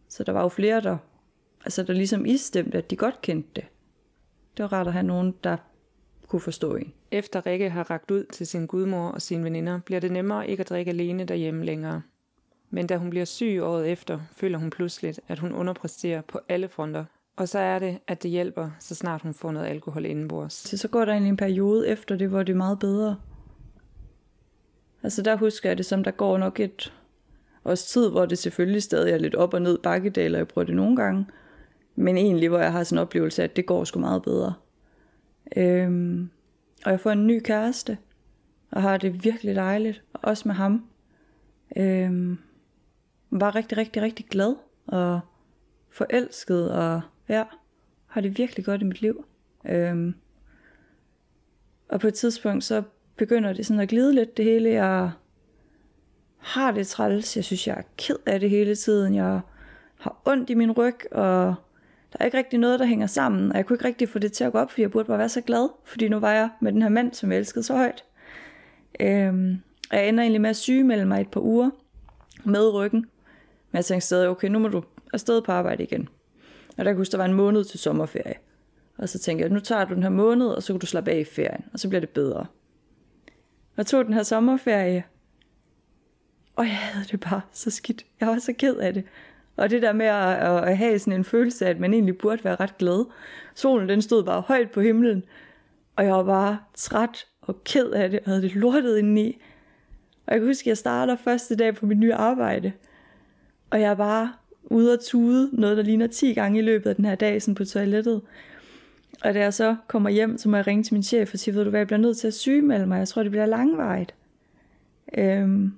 Så 0.08 0.24
der 0.24 0.32
var 0.32 0.42
jo 0.42 0.48
flere, 0.48 0.80
der, 0.80 0.96
altså 1.64 1.82
der 1.82 1.92
ligesom 1.92 2.26
istemte, 2.26 2.78
at 2.78 2.90
de 2.90 2.96
godt 2.96 3.20
kendte 3.22 3.48
det. 3.56 3.64
Det 4.56 4.62
var 4.62 4.72
rart 4.72 4.86
at 4.86 4.92
have 4.92 5.02
nogen, 5.02 5.34
der 5.44 5.56
kunne 6.32 6.40
forstå 6.40 6.74
en. 6.76 6.92
Efter 7.10 7.46
Rikke 7.46 7.70
har 7.70 7.90
ragt 7.90 8.10
ud 8.10 8.24
til 8.24 8.46
sin 8.46 8.66
gudmor 8.66 9.08
og 9.08 9.22
sine 9.22 9.44
veninder, 9.44 9.80
bliver 9.86 10.00
det 10.00 10.12
nemmere 10.12 10.48
ikke 10.48 10.60
at 10.60 10.68
drikke 10.68 10.90
alene 10.90 11.24
derhjemme 11.24 11.64
længere. 11.64 12.02
Men 12.70 12.86
da 12.86 12.96
hun 12.96 13.10
bliver 13.10 13.24
syg 13.24 13.58
året 13.62 13.90
efter, 13.90 14.20
føler 14.36 14.58
hun 14.58 14.70
pludselig, 14.70 15.14
at 15.28 15.38
hun 15.38 15.52
underpresterer 15.52 16.20
på 16.20 16.40
alle 16.48 16.68
fronter. 16.68 17.04
Og 17.36 17.48
så 17.48 17.58
er 17.58 17.78
det, 17.78 17.98
at 18.08 18.22
det 18.22 18.30
hjælper, 18.30 18.70
så 18.80 18.94
snart 18.94 19.22
hun 19.22 19.34
får 19.34 19.52
noget 19.52 19.66
alkohol 19.66 20.04
indenbords. 20.04 20.52
Så, 20.52 20.76
så 20.76 20.88
går 20.88 21.04
der 21.04 21.12
egentlig 21.12 21.28
en 21.30 21.36
periode 21.36 21.88
efter 21.88 22.16
det, 22.16 22.28
hvor 22.28 22.42
det 22.42 22.52
er 22.52 22.56
meget 22.56 22.78
bedre. 22.78 23.16
Altså 25.02 25.22
der 25.22 25.36
husker 25.36 25.68
jeg 25.68 25.78
det 25.78 25.86
som, 25.86 26.04
der 26.04 26.10
går 26.10 26.38
nok 26.38 26.60
et 26.60 26.92
års 27.64 27.84
tid, 27.84 28.10
hvor 28.10 28.26
det 28.26 28.38
selvfølgelig 28.38 28.82
stadig 28.82 29.12
er 29.12 29.18
lidt 29.18 29.34
op 29.34 29.54
og 29.54 29.62
ned 29.62 29.78
bakkedaler, 29.78 30.38
jeg 30.38 30.48
prøver 30.48 30.66
det 30.66 30.76
nogle 30.76 30.96
gange. 30.96 31.26
Men 31.96 32.16
egentlig, 32.16 32.48
hvor 32.48 32.58
jeg 32.58 32.72
har 32.72 32.84
sådan 32.84 32.98
en 32.98 33.02
oplevelse 33.02 33.42
af, 33.42 33.48
at 33.48 33.56
det 33.56 33.66
går 33.66 33.84
sgu 33.84 34.00
meget 34.00 34.22
bedre. 34.22 34.54
Øhm, 35.56 36.30
og 36.84 36.90
jeg 36.90 37.00
får 37.00 37.10
en 37.10 37.26
ny 37.26 37.40
kæreste, 37.40 37.98
og 38.70 38.82
har 38.82 38.96
det 38.96 39.24
virkelig 39.24 39.56
dejligt, 39.56 40.02
også 40.12 40.48
med 40.48 40.54
ham. 40.54 40.86
Øhm, 41.76 42.38
var 43.30 43.54
rigtig, 43.54 43.78
rigtig, 43.78 44.02
rigtig 44.02 44.26
glad, 44.26 44.56
og 44.86 45.20
forelsket, 45.90 46.70
og 46.70 47.00
ja, 47.28 47.44
har 48.06 48.20
det 48.20 48.38
virkelig 48.38 48.64
godt 48.64 48.82
i 48.82 48.84
mit 48.84 49.00
liv. 49.00 49.24
Øhm, 49.64 50.14
og 51.88 52.00
på 52.00 52.06
et 52.06 52.14
tidspunkt, 52.14 52.64
så 52.64 52.82
begynder 53.16 53.52
det 53.52 53.66
sådan 53.66 53.80
at 53.80 53.88
glide 53.88 54.14
lidt 54.14 54.36
det 54.36 54.44
hele. 54.44 54.70
Jeg 54.70 55.10
har 56.38 56.72
det 56.72 56.86
træls. 56.86 57.36
Jeg 57.36 57.44
synes, 57.44 57.66
jeg 57.66 57.78
er 57.78 57.82
ked 57.96 58.16
af 58.26 58.40
det 58.40 58.50
hele 58.50 58.74
tiden. 58.74 59.14
Jeg 59.14 59.40
har 59.96 60.22
ondt 60.24 60.50
i 60.50 60.54
min 60.54 60.72
ryg, 60.72 61.12
og 61.12 61.54
der 62.12 62.16
er 62.20 62.24
ikke 62.24 62.38
rigtig 62.38 62.58
noget, 62.58 62.80
der 62.80 62.86
hænger 62.86 63.06
sammen. 63.06 63.50
Og 63.50 63.56
jeg 63.56 63.66
kunne 63.66 63.74
ikke 63.74 63.84
rigtig 63.84 64.08
få 64.08 64.18
det 64.18 64.32
til 64.32 64.44
at 64.44 64.52
gå 64.52 64.58
op, 64.58 64.70
fordi 64.70 64.82
jeg 64.82 64.90
burde 64.90 65.06
bare 65.06 65.18
være 65.18 65.28
så 65.28 65.40
glad. 65.40 65.68
Fordi 65.84 66.08
nu 66.08 66.18
var 66.18 66.32
jeg 66.32 66.50
med 66.60 66.72
den 66.72 66.82
her 66.82 66.88
mand, 66.88 67.14
som 67.14 67.32
jeg 67.32 67.38
elskede 67.38 67.64
så 67.64 67.76
højt. 67.76 68.04
Øhm, 69.00 69.62
og 69.90 69.96
jeg 69.96 70.08
ender 70.08 70.22
egentlig 70.22 70.40
med 70.40 70.50
at 70.50 70.56
sygemelde 70.56 71.04
mig 71.04 71.20
et 71.20 71.30
par 71.30 71.40
uger 71.40 71.70
med 72.44 72.74
ryggen. 72.74 73.00
Men 73.70 73.76
jeg 73.76 73.84
tænkte 73.84 74.06
stadig, 74.06 74.28
okay, 74.28 74.48
nu 74.48 74.58
må 74.58 74.68
du 74.68 74.82
afsted 75.12 75.42
på 75.42 75.52
arbejde 75.52 75.82
igen. 75.82 76.08
Og 76.78 76.84
der 76.84 76.92
kunne 76.92 77.00
huske, 77.00 77.12
der 77.12 77.18
var 77.18 77.24
en 77.24 77.34
måned 77.34 77.64
til 77.64 77.78
sommerferie. 77.78 78.34
Og 78.98 79.08
så 79.08 79.18
tænkte 79.18 79.42
jeg, 79.42 79.50
nu 79.50 79.60
tager 79.60 79.84
du 79.84 79.94
den 79.94 80.02
her 80.02 80.10
måned, 80.10 80.46
og 80.46 80.62
så 80.62 80.72
kan 80.72 80.80
du 80.80 80.86
slappe 80.86 81.10
af 81.10 81.18
i 81.18 81.24
ferien, 81.24 81.64
og 81.72 81.78
så 81.78 81.88
bliver 81.88 82.00
det 82.00 82.08
bedre. 82.08 82.46
Jeg 83.76 83.86
tog 83.86 84.04
den 84.04 84.14
her 84.14 84.22
sommerferie, 84.22 85.04
og 86.56 86.64
jeg 86.64 86.76
havde 86.76 87.06
det 87.10 87.20
bare 87.20 87.40
så 87.52 87.70
skidt. 87.70 88.06
Jeg 88.20 88.28
var 88.28 88.38
så 88.38 88.52
ked 88.52 88.76
af 88.76 88.94
det. 88.94 89.04
Og 89.56 89.70
det 89.70 89.82
der 89.82 89.92
med 89.92 90.06
at, 90.06 90.68
at 90.68 90.76
have 90.76 90.98
sådan 90.98 91.12
en 91.12 91.24
følelse 91.24 91.66
af, 91.66 91.70
at 91.70 91.80
man 91.80 91.94
egentlig 91.94 92.18
burde 92.18 92.44
være 92.44 92.56
ret 92.56 92.78
glad. 92.78 93.04
Solen 93.54 93.88
den 93.88 94.02
stod 94.02 94.24
bare 94.24 94.40
højt 94.40 94.70
på 94.70 94.80
himlen, 94.80 95.24
og 95.96 96.04
jeg 96.04 96.12
var 96.12 96.24
bare 96.24 96.58
træt 96.74 97.26
og 97.42 97.64
ked 97.64 97.90
af 97.90 98.10
det, 98.10 98.20
og 98.20 98.26
havde 98.26 98.42
det 98.42 98.54
lortet 98.54 98.98
indeni. 98.98 99.42
Og 100.26 100.32
jeg 100.32 100.40
kan 100.40 100.48
huske, 100.48 100.62
at 100.62 100.66
jeg 100.66 100.76
starter 100.76 101.16
første 101.16 101.56
dag 101.56 101.74
på 101.74 101.86
mit 101.86 101.98
nye 101.98 102.14
arbejde, 102.14 102.72
og 103.70 103.80
jeg 103.80 103.90
er 103.90 103.94
bare 103.94 104.32
ude 104.64 104.92
at 104.92 105.00
tude 105.00 105.50
noget, 105.52 105.76
der 105.76 105.82
ligner 105.82 106.06
10 106.06 106.34
gange 106.34 106.58
i 106.58 106.62
løbet 106.62 106.90
af 106.90 106.96
den 106.96 107.04
her 107.04 107.14
dag, 107.14 107.42
sådan 107.42 107.54
på 107.54 107.64
toilettet. 107.64 108.22
Og 109.24 109.34
da 109.34 109.40
jeg 109.40 109.54
så 109.54 109.76
kommer 109.86 110.10
hjem, 110.10 110.38
så 110.38 110.48
må 110.48 110.56
jeg 110.56 110.66
ringe 110.66 110.82
til 110.82 110.94
min 110.94 111.02
chef 111.02 111.32
og 111.32 111.38
sige, 111.38 111.54
ved 111.54 111.64
du 111.64 111.70
hvad, 111.70 111.80
jeg 111.80 111.86
bliver 111.86 112.00
nødt 112.00 112.18
til 112.18 112.26
at 112.26 112.34
sygemelde 112.34 112.86
mig. 112.86 112.98
Jeg 112.98 113.08
tror, 113.08 113.22
det 113.22 113.30
bliver 113.30 113.46
langvejt. 113.46 114.14
Øhm, 115.18 115.72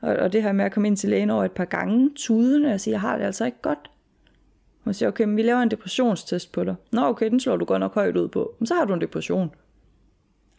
og, 0.00 0.16
og 0.16 0.32
det 0.32 0.42
her 0.42 0.52
med 0.52 0.64
at 0.64 0.72
komme 0.72 0.88
ind 0.88 0.96
til 0.96 1.10
lægen 1.10 1.30
over 1.30 1.44
et 1.44 1.52
par 1.52 1.64
gange, 1.64 2.10
tudende, 2.16 2.72
og 2.72 2.80
sige, 2.80 2.92
jeg 2.92 3.00
har 3.00 3.18
det 3.18 3.24
altså 3.24 3.44
ikke 3.44 3.62
godt. 3.62 3.90
Hun 4.84 4.94
siger, 4.94 5.08
okay, 5.08 5.24
men 5.24 5.36
vi 5.36 5.42
laver 5.42 5.60
en 5.60 5.70
depressionstest 5.70 6.52
på 6.52 6.64
dig. 6.64 6.74
Nå, 6.92 7.00
okay, 7.00 7.30
den 7.30 7.40
slår 7.40 7.56
du 7.56 7.64
godt 7.64 7.80
nok 7.80 7.94
højt 7.94 8.16
ud 8.16 8.28
på. 8.28 8.54
Men 8.58 8.66
så 8.66 8.74
har 8.74 8.84
du 8.84 8.94
en 8.94 9.00
depression. 9.00 9.50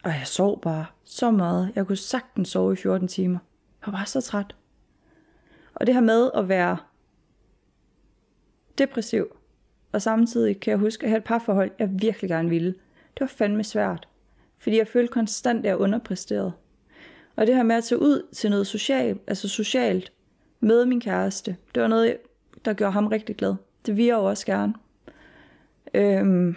Og 0.04 0.10
jeg 0.10 0.22
sov 0.24 0.60
bare 0.60 0.86
så 1.04 1.30
meget. 1.30 1.72
Jeg 1.74 1.86
kunne 1.86 1.96
sagtens 1.96 2.48
sove 2.48 2.72
i 2.72 2.76
14 2.76 3.08
timer. 3.08 3.38
Jeg 3.86 3.92
var 3.92 4.04
så 4.04 4.20
træt. 4.20 4.56
Og 5.74 5.86
det 5.86 5.94
her 5.94 6.02
med 6.02 6.30
at 6.34 6.48
være 6.48 6.76
depressiv, 8.78 9.36
og 9.92 10.02
samtidig 10.02 10.60
kan 10.60 10.70
jeg 10.70 10.78
huske 10.78 11.04
at 11.04 11.10
have 11.10 11.18
et 11.18 11.24
parforhold, 11.24 11.70
jeg 11.78 11.88
virkelig 11.92 12.30
gerne 12.30 12.48
ville. 12.48 12.74
Det 13.14 13.20
var 13.20 13.26
fandme 13.26 13.64
svært, 13.64 14.08
fordi 14.58 14.78
jeg 14.78 14.88
følte 14.88 15.12
konstant, 15.12 15.58
at 15.58 15.64
jeg 15.64 15.76
underpræsterede. 15.76 16.52
Og 17.38 17.46
det 17.46 17.56
her 17.56 17.62
med 17.62 17.76
at 17.76 17.84
tage 17.84 18.00
ud 18.02 18.26
til 18.32 18.50
noget 18.50 18.66
socialt, 18.66 19.20
altså 19.26 19.48
socialt, 19.48 20.12
med 20.60 20.86
min 20.86 21.00
kæreste, 21.00 21.56
det 21.74 21.82
var 21.82 21.88
noget, 21.88 22.16
der 22.64 22.72
gjorde 22.72 22.92
ham 22.92 23.06
rigtig 23.06 23.36
glad. 23.36 23.54
Det 23.86 23.96
vil 23.96 24.04
jeg 24.04 24.14
jo 24.14 24.24
også 24.24 24.46
gerne. 24.46 24.74
Øhm. 25.94 26.56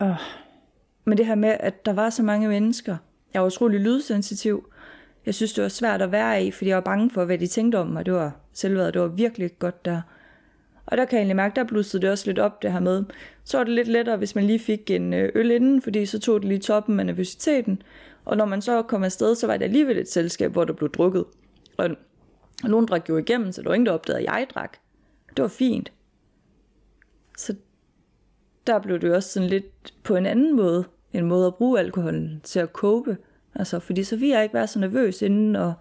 Oh. 0.00 0.16
Men 1.04 1.18
det 1.18 1.26
her 1.26 1.34
med, 1.34 1.56
at 1.60 1.86
der 1.86 1.92
var 1.92 2.10
så 2.10 2.22
mange 2.22 2.48
mennesker. 2.48 2.96
Jeg 3.34 3.42
var 3.42 3.46
utrolig 3.46 3.80
lydsensitiv. 3.80 4.72
Jeg 5.26 5.34
synes, 5.34 5.52
det 5.52 5.62
var 5.62 5.68
svært 5.68 6.02
at 6.02 6.12
være 6.12 6.44
i, 6.44 6.50
fordi 6.50 6.68
jeg 6.68 6.76
var 6.76 6.82
bange 6.82 7.10
for, 7.10 7.24
hvad 7.24 7.38
de 7.38 7.46
tænkte 7.46 7.76
om 7.76 7.86
mig. 7.86 8.06
Det 8.06 8.14
var 8.14 8.32
selvværd, 8.52 8.92
det 8.92 9.02
var 9.02 9.08
virkelig 9.08 9.58
godt 9.58 9.84
der. 9.84 10.00
Og 10.90 10.96
der 10.96 11.04
kan 11.04 11.16
jeg 11.16 11.20
egentlig 11.20 11.36
mærke, 11.36 11.56
der 11.56 11.64
blussede 11.64 12.02
det 12.02 12.10
også 12.10 12.26
lidt 12.26 12.38
op, 12.38 12.62
det 12.62 12.72
her 12.72 12.80
med. 12.80 13.04
Så 13.44 13.56
var 13.56 13.64
det 13.64 13.74
lidt 13.74 13.88
lettere, 13.88 14.16
hvis 14.16 14.34
man 14.34 14.44
lige 14.44 14.58
fik 14.58 14.90
en 14.90 15.14
øh, 15.14 15.32
øl 15.34 15.50
inden, 15.50 15.82
fordi 15.82 16.06
så 16.06 16.18
tog 16.18 16.40
det 16.40 16.48
lige 16.48 16.60
toppen 16.60 17.00
af 17.00 17.06
nervøsiteten. 17.06 17.82
Og 18.24 18.36
når 18.36 18.44
man 18.44 18.62
så 18.62 18.82
kom 18.82 19.04
afsted, 19.04 19.34
så 19.34 19.46
var 19.46 19.56
det 19.56 19.64
alligevel 19.64 19.98
et 19.98 20.10
selskab, 20.10 20.52
hvor 20.52 20.64
der 20.64 20.72
blev 20.72 20.90
drukket. 20.90 21.24
Og 21.76 21.90
og 22.62 22.70
nogen 22.70 22.86
drak 22.86 23.08
jo 23.08 23.16
igennem, 23.16 23.52
så 23.52 23.62
der 23.62 23.68
var 23.68 23.74
ingen, 23.74 23.86
der 23.86 23.92
opdagede, 23.92 24.18
at 24.20 24.24
jeg 24.24 24.46
drak. 24.54 24.76
Det 25.36 25.42
var 25.42 25.48
fint. 25.48 25.92
Så 27.38 27.54
der 28.66 28.78
blev 28.78 28.98
det 28.98 29.14
også 29.14 29.28
sådan 29.28 29.48
lidt 29.48 29.94
på 30.02 30.16
en 30.16 30.26
anden 30.26 30.56
måde, 30.56 30.84
en 31.12 31.26
måde 31.26 31.46
at 31.46 31.54
bruge 31.54 31.78
alkoholen 31.78 32.40
til 32.44 32.60
at 32.60 32.72
kope. 32.72 33.16
Altså, 33.54 33.78
fordi 33.78 34.04
så 34.04 34.16
ville 34.16 34.34
jeg 34.34 34.42
ikke 34.42 34.54
være 34.54 34.66
så 34.66 34.78
nervøs 34.78 35.22
inden, 35.22 35.56
og 35.56 35.74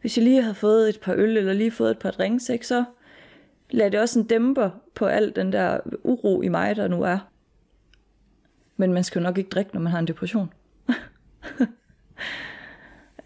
hvis 0.00 0.16
jeg 0.16 0.24
lige 0.24 0.42
havde 0.42 0.54
fået 0.54 0.88
et 0.88 1.00
par 1.00 1.14
øl, 1.14 1.36
eller 1.36 1.52
lige 1.52 1.70
fået 1.70 1.90
et 1.90 1.98
par 1.98 2.10
drinks, 2.10 2.48
ikke, 2.48 2.66
så 2.66 2.84
lagde 3.70 3.90
det 3.90 4.00
også 4.00 4.18
en 4.18 4.26
dæmper 4.26 4.70
på 4.94 5.06
al 5.06 5.32
den 5.36 5.52
der 5.52 5.80
uro 6.04 6.42
i 6.42 6.48
mig, 6.48 6.76
der 6.76 6.88
nu 6.88 7.02
er. 7.02 7.18
Men 8.76 8.92
man 8.92 9.04
skal 9.04 9.20
jo 9.20 9.22
nok 9.22 9.38
ikke 9.38 9.50
drikke, 9.50 9.70
når 9.74 9.80
man 9.80 9.92
har 9.92 9.98
en 9.98 10.06
depression. 10.06 10.52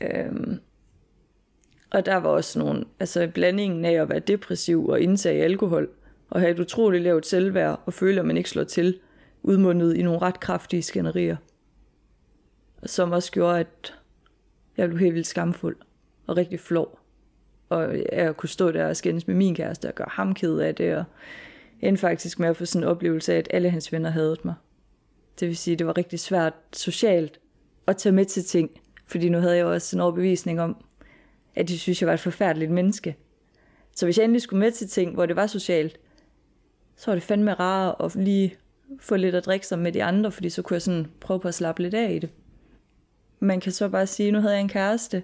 øhm, 0.00 0.60
og 1.90 2.06
der 2.06 2.16
var 2.16 2.28
også 2.28 2.58
nogle, 2.58 2.84
altså 3.00 3.30
blandingen 3.34 3.84
af 3.84 3.92
at 3.92 4.08
være 4.08 4.18
depressiv 4.18 4.86
og 4.88 5.00
indtage 5.00 5.44
alkohol, 5.44 5.88
og 6.30 6.40
have 6.40 6.52
et 6.52 6.60
utroligt 6.60 7.02
lavt 7.02 7.26
selvværd, 7.26 7.82
og 7.86 7.92
føle, 7.92 8.20
at 8.20 8.26
man 8.26 8.36
ikke 8.36 8.50
slår 8.50 8.64
til, 8.64 8.98
udmundet 9.42 9.96
i 9.96 10.02
nogle 10.02 10.18
ret 10.18 10.40
kraftige 10.40 10.82
skænderier. 10.82 11.36
Som 12.86 13.12
også 13.12 13.32
gjorde, 13.32 13.60
at 13.60 13.94
jeg 14.76 14.88
blev 14.88 14.98
helt 14.98 15.14
vildt 15.14 15.26
skamfuld 15.26 15.76
og 16.26 16.36
rigtig 16.36 16.60
flov. 16.60 16.99
Og 17.70 17.96
jeg 18.12 18.36
kunne 18.36 18.48
stå 18.48 18.70
der 18.70 18.86
og 18.86 18.96
skændes 18.96 19.26
med 19.26 19.34
min 19.34 19.54
kæreste 19.54 19.88
og 19.88 19.94
gøre 19.94 20.08
ham 20.10 20.34
ked 20.34 20.58
af 20.58 20.74
det, 20.74 20.96
og 20.96 21.04
endte 21.80 22.00
faktisk 22.00 22.38
med 22.38 22.48
at 22.48 22.56
få 22.56 22.64
sådan 22.64 22.84
en 22.84 22.88
oplevelse 22.88 23.34
af, 23.34 23.38
at 23.38 23.48
alle 23.50 23.70
hans 23.70 23.92
venner 23.92 24.10
havde 24.10 24.36
mig. 24.44 24.54
Det 25.40 25.48
vil 25.48 25.56
sige, 25.56 25.72
at 25.72 25.78
det 25.78 25.86
var 25.86 25.98
rigtig 25.98 26.20
svært 26.20 26.54
socialt 26.72 27.40
at 27.86 27.96
tage 27.96 28.12
med 28.12 28.24
til 28.24 28.44
ting, 28.44 28.70
fordi 29.06 29.28
nu 29.28 29.38
havde 29.38 29.56
jeg 29.56 29.64
også 29.64 29.96
en 29.96 30.00
overbevisning 30.00 30.60
om, 30.60 30.84
at 31.54 31.68
de 31.68 31.78
synes, 31.78 32.02
jeg 32.02 32.06
var 32.06 32.14
et 32.14 32.20
forfærdeligt 32.20 32.70
menneske. 32.70 33.16
Så 33.96 34.06
hvis 34.06 34.18
jeg 34.18 34.24
endelig 34.24 34.42
skulle 34.42 34.60
med 34.60 34.72
til 34.72 34.88
ting, 34.88 35.14
hvor 35.14 35.26
det 35.26 35.36
var 35.36 35.46
socialt, 35.46 36.00
så 36.96 37.06
var 37.06 37.14
det 37.14 37.22
fandme 37.22 37.54
rart 37.54 37.96
at 38.00 38.24
lige 38.24 38.56
få 39.00 39.16
lidt 39.16 39.34
at 39.34 39.46
drikke 39.46 39.66
sammen 39.66 39.82
med 39.82 39.92
de 39.92 40.04
andre, 40.04 40.32
fordi 40.32 40.50
så 40.50 40.62
kunne 40.62 40.74
jeg 40.74 40.82
sådan 40.82 41.10
prøve 41.20 41.40
på 41.40 41.48
at 41.48 41.54
slappe 41.54 41.82
lidt 41.82 41.94
af 41.94 42.12
i 42.12 42.18
det. 42.18 42.30
Man 43.40 43.60
kan 43.60 43.72
så 43.72 43.88
bare 43.88 44.06
sige, 44.06 44.32
nu 44.32 44.40
havde 44.40 44.54
jeg 44.54 44.60
en 44.60 44.68
kæreste, 44.68 45.22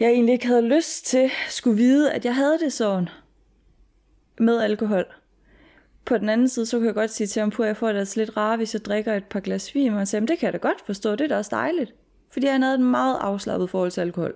jeg 0.00 0.10
egentlig 0.10 0.32
ikke 0.32 0.46
havde 0.46 0.68
lyst 0.68 1.06
til, 1.06 1.30
skulle 1.48 1.76
vide, 1.76 2.12
at 2.12 2.24
jeg 2.24 2.34
havde 2.34 2.58
det 2.58 2.72
sådan 2.72 3.08
med 4.38 4.60
alkohol. 4.60 5.04
På 6.04 6.18
den 6.18 6.28
anden 6.28 6.48
side, 6.48 6.66
så 6.66 6.76
kunne 6.76 6.86
jeg 6.86 6.94
godt 6.94 7.10
sige 7.10 7.26
til 7.26 7.40
ham 7.40 7.52
at 7.60 7.66
jeg 7.66 7.76
får 7.76 7.92
det 7.92 7.98
altså 7.98 8.20
lidt 8.20 8.36
rart, 8.36 8.58
hvis 8.58 8.74
jeg 8.74 8.84
drikker 8.84 9.14
et 9.14 9.24
par 9.24 9.40
glas 9.40 9.74
vin. 9.74 9.92
Og 9.92 9.98
han 9.98 10.06
sagde, 10.06 10.26
det 10.26 10.38
kan 10.38 10.46
jeg 10.46 10.52
da 10.52 10.58
godt 10.58 10.80
forstå, 10.86 11.12
det 11.12 11.20
er 11.20 11.28
da 11.28 11.36
også 11.36 11.48
dejligt. 11.52 11.94
Fordi 12.30 12.46
han 12.46 12.62
havde 12.62 12.74
et 12.74 12.80
meget 12.80 13.18
afslappet 13.20 13.70
forhold 13.70 13.90
til 13.90 14.00
alkohol. 14.00 14.34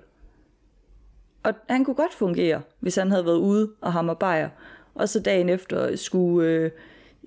Og 1.42 1.54
han 1.68 1.85
kunne 1.85 1.94
godt 1.94 2.14
fungere, 2.14 2.62
hvis 2.80 2.97
han 2.97 3.11
havde 3.11 3.25
været 3.25 3.38
ude 3.38 3.71
og 3.80 3.92
hammer 3.92 4.14
bajer, 4.14 4.49
og 4.94 5.09
så 5.09 5.21
dagen 5.21 5.49
efter 5.49 5.97
skulle 5.97 6.49
øh, 6.49 6.71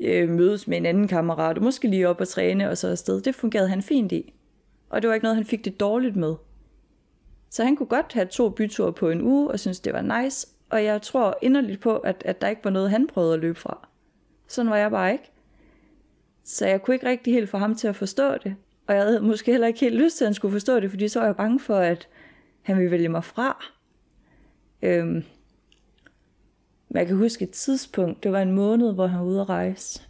øh, 0.02 0.30
mødes 0.30 0.68
med 0.68 0.78
en 0.78 0.86
anden 0.86 1.08
kammerat, 1.08 1.58
og 1.58 1.64
måske 1.64 1.88
lige 1.88 2.10
op 2.10 2.22
og 2.22 2.28
træne 2.28 2.70
og 2.70 2.78
så 2.78 2.88
afsted. 2.88 3.22
Det 3.22 3.36
fungerede 3.36 3.70
han 3.70 3.82
fint 3.82 4.12
i. 4.12 4.34
Og 4.90 5.02
det 5.02 5.08
var 5.08 5.14
ikke 5.14 5.24
noget, 5.24 5.36
han 5.36 5.46
fik 5.46 5.66
det 5.66 5.80
dårligt 5.80 6.16
med. 6.16 6.36
Så 7.50 7.64
han 7.64 7.76
kunne 7.76 7.88
godt 7.88 8.14
have 8.14 8.28
to 8.28 8.50
byture 8.50 8.94
på 8.94 9.10
en 9.10 9.22
uge, 9.22 9.52
og 9.52 9.60
synes 9.60 9.80
det 9.80 9.94
var 9.94 10.22
nice. 10.22 10.48
Og 10.70 10.84
jeg 10.84 11.02
tror 11.02 11.38
inderligt 11.42 11.82
på, 11.82 11.98
at, 11.98 12.24
at 12.26 12.42
der 12.42 12.48
ikke 12.48 12.64
var 12.64 12.70
noget, 12.70 12.92
han 12.92 13.08
prøvede 13.08 13.34
at 13.34 13.40
løbe 13.40 13.60
fra. 13.60 13.88
Sådan 14.48 14.72
var 14.72 14.78
jeg 14.78 14.92
bare 14.92 15.12
ikke. 15.12 15.32
Så 16.44 16.68
jeg 16.68 16.82
kunne 16.82 16.96
ikke 16.96 17.08
rigtig 17.08 17.34
helt 17.34 17.50
få 17.50 17.58
ham 17.58 17.76
til 17.76 17.88
at 17.88 17.96
forstå 17.96 18.38
det. 18.38 18.56
Og 18.88 18.96
jeg 18.96 19.04
havde 19.04 19.22
måske 19.22 19.52
heller 19.52 19.68
ikke 19.68 19.80
helt 19.80 19.96
lyst 19.96 20.18
til, 20.18 20.26
at 20.26 20.28
han 20.28 20.34
skulle 20.34 20.52
forstå 20.52 20.80
det, 20.80 20.90
fordi 20.90 21.08
så 21.08 21.20
var 21.20 21.26
jeg 21.26 21.36
bange 21.36 21.60
for, 21.60 21.76
at 21.78 22.08
han 22.62 22.78
ville 22.78 22.92
vælge 22.92 23.10
mig 23.10 23.24
fra. 23.24 23.66
Øhm. 24.82 25.24
Men 26.90 27.00
jeg 27.00 27.08
kan 27.08 27.18
huske 27.18 27.44
et 27.44 27.52
tidspunkt, 27.52 28.24
det 28.24 28.32
var 28.32 28.42
en 28.42 28.52
måned, 28.52 28.94
hvor 28.94 29.08
han 29.08 29.20
var 29.20 29.26
ude 29.26 29.42
at 29.42 29.50
rejse. 29.50 30.02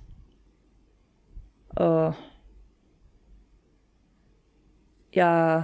Og 1.69 2.13
jeg, 5.15 5.63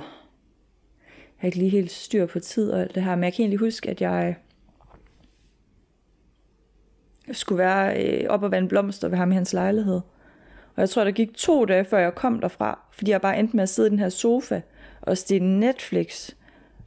har 1.44 1.48
ikke 1.48 1.58
lige 1.58 1.70
helt 1.70 1.92
styr 1.92 2.26
på 2.26 2.40
tid 2.40 2.72
og 2.72 2.82
alt 2.82 2.96
det 2.96 3.04
her, 3.04 3.16
men 3.16 3.24
jeg 3.24 3.34
kan 3.34 3.44
egentlig 3.44 3.60
huske, 3.60 3.90
at 3.90 4.02
jeg 4.02 4.36
skulle 7.32 7.60
være 7.60 8.04
øh, 8.04 8.30
op 8.30 8.44
og 8.44 8.52
vande 8.52 8.68
blomster 8.68 9.08
ved 9.08 9.18
ham 9.18 9.32
i 9.32 9.36
hans 9.36 9.54
lejlighed. 9.54 10.02
Og 10.76 10.82
jeg 10.82 10.90
tror, 10.90 11.04
der 11.04 11.12
gik 11.12 11.34
to 11.34 11.66
dage, 11.66 11.86
før 11.86 12.00
jeg 12.00 12.16
kom 12.16 12.40
derfra, 12.40 12.80
fordi 12.92 13.12
jeg 13.12 13.22
bare 13.22 13.40
endte 13.40 13.56
med 13.56 13.64
at 13.64 13.70
sidde 13.70 13.88
i 13.88 13.92
den 13.92 14.00
her 14.00 14.10
sofa 14.10 14.62
og 15.02 15.18
se 15.18 15.40
Netflix 15.40 16.30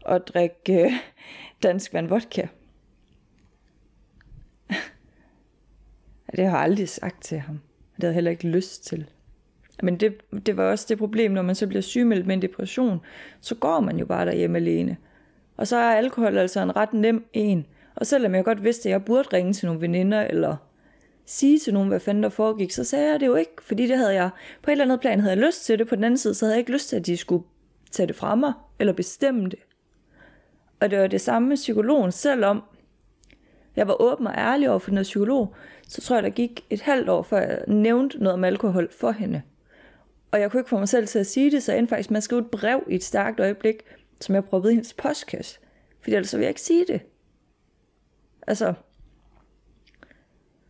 og 0.00 0.26
drikke 0.26 0.84
øh, 0.84 0.92
dansk 1.62 1.92
vand 1.94 2.08
vodka. 2.08 2.46
det 6.36 6.44
har 6.44 6.56
jeg 6.56 6.60
aldrig 6.60 6.88
sagt 6.88 7.22
til 7.22 7.38
ham. 7.38 7.60
Det 7.96 8.02
havde 8.02 8.10
jeg 8.10 8.14
heller 8.14 8.30
ikke 8.30 8.48
lyst 8.48 8.84
til. 8.84 9.10
Men 9.82 9.96
det, 9.96 10.14
det 10.46 10.56
var 10.56 10.64
også 10.64 10.86
det 10.88 10.98
problem, 10.98 11.32
når 11.32 11.42
man 11.42 11.54
så 11.54 11.66
bliver 11.66 11.82
sygemeldt 11.82 12.26
med 12.26 12.34
en 12.34 12.42
depression, 12.42 13.00
så 13.40 13.54
går 13.54 13.80
man 13.80 13.98
jo 13.98 14.06
bare 14.06 14.26
derhjemme 14.26 14.58
alene. 14.58 14.96
Og 15.56 15.66
så 15.66 15.76
er 15.76 15.90
alkohol 15.90 16.38
altså 16.38 16.60
en 16.60 16.76
ret 16.76 16.92
nem 16.92 17.24
en. 17.32 17.66
Og 17.94 18.06
selvom 18.06 18.34
jeg 18.34 18.44
godt 18.44 18.64
vidste, 18.64 18.88
at 18.88 18.90
jeg 18.90 19.04
burde 19.04 19.28
ringe 19.32 19.52
til 19.52 19.66
nogle 19.66 19.80
veninder, 19.80 20.22
eller 20.22 20.56
sige 21.26 21.58
til 21.58 21.74
nogen, 21.74 21.88
hvad 21.88 22.00
fanden 22.00 22.22
der 22.22 22.28
foregik, 22.28 22.70
så 22.70 22.84
sagde 22.84 23.10
jeg 23.10 23.20
det 23.20 23.26
jo 23.26 23.34
ikke, 23.34 23.52
fordi 23.62 23.86
det 23.86 23.98
havde 23.98 24.14
jeg, 24.14 24.30
på 24.62 24.70
et 24.70 24.72
eller 24.72 24.84
andet 24.84 25.00
plan 25.00 25.20
havde 25.20 25.34
jeg 25.34 25.46
lyst 25.46 25.64
til 25.64 25.78
det, 25.78 25.88
på 25.88 25.96
den 25.96 26.04
anden 26.04 26.18
side, 26.18 26.34
så 26.34 26.44
havde 26.44 26.54
jeg 26.54 26.58
ikke 26.58 26.72
lyst 26.72 26.88
til, 26.88 26.96
at 26.96 27.06
de 27.06 27.16
skulle 27.16 27.44
tage 27.90 28.06
det 28.06 28.16
fra 28.16 28.34
mig, 28.34 28.52
eller 28.78 28.92
bestemme 28.92 29.48
det. 29.48 29.58
Og 30.80 30.90
det 30.90 30.98
var 30.98 31.06
det 31.06 31.20
samme 31.20 31.48
med 31.48 31.56
psykologen, 31.56 32.12
selvom 32.12 32.62
jeg 33.76 33.88
var 33.88 34.02
åben 34.02 34.26
og 34.26 34.34
ærlig 34.36 34.70
over 34.70 34.78
for 34.78 34.90
den 34.90 35.02
psykolog, 35.02 35.54
så 35.88 36.00
tror 36.00 36.16
jeg, 36.16 36.22
der 36.22 36.30
gik 36.30 36.64
et 36.70 36.80
halvt 36.80 37.08
år, 37.08 37.22
før 37.22 37.40
jeg 37.40 37.64
nævnte 37.66 38.18
noget 38.18 38.34
om 38.34 38.44
alkohol 38.44 38.88
for 39.00 39.10
hende. 39.10 39.42
Og 40.36 40.42
jeg 40.42 40.50
kunne 40.50 40.60
ikke 40.60 40.70
få 40.70 40.78
mig 40.78 40.88
selv 40.88 41.06
til 41.06 41.18
at 41.18 41.26
sige 41.26 41.50
det, 41.50 41.62
så 41.62 41.72
jeg 41.72 41.78
endte 41.78 41.90
faktisk 41.90 42.10
med 42.10 42.16
at 42.16 42.22
skrive 42.22 42.40
et 42.40 42.50
brev 42.50 42.84
i 42.88 42.94
et 42.94 43.04
stærkt 43.04 43.40
øjeblik, 43.40 43.74
som 44.20 44.34
jeg 44.34 44.44
proppede 44.44 44.72
i 44.72 44.76
hendes 44.76 44.94
postkasse. 44.94 45.58
Fordi 46.00 46.14
ellers 46.14 46.28
så 46.28 46.36
ville 46.36 46.44
jeg 46.44 46.50
ikke 46.50 46.60
sige 46.60 46.84
det. 46.88 47.00
Altså, 48.46 48.74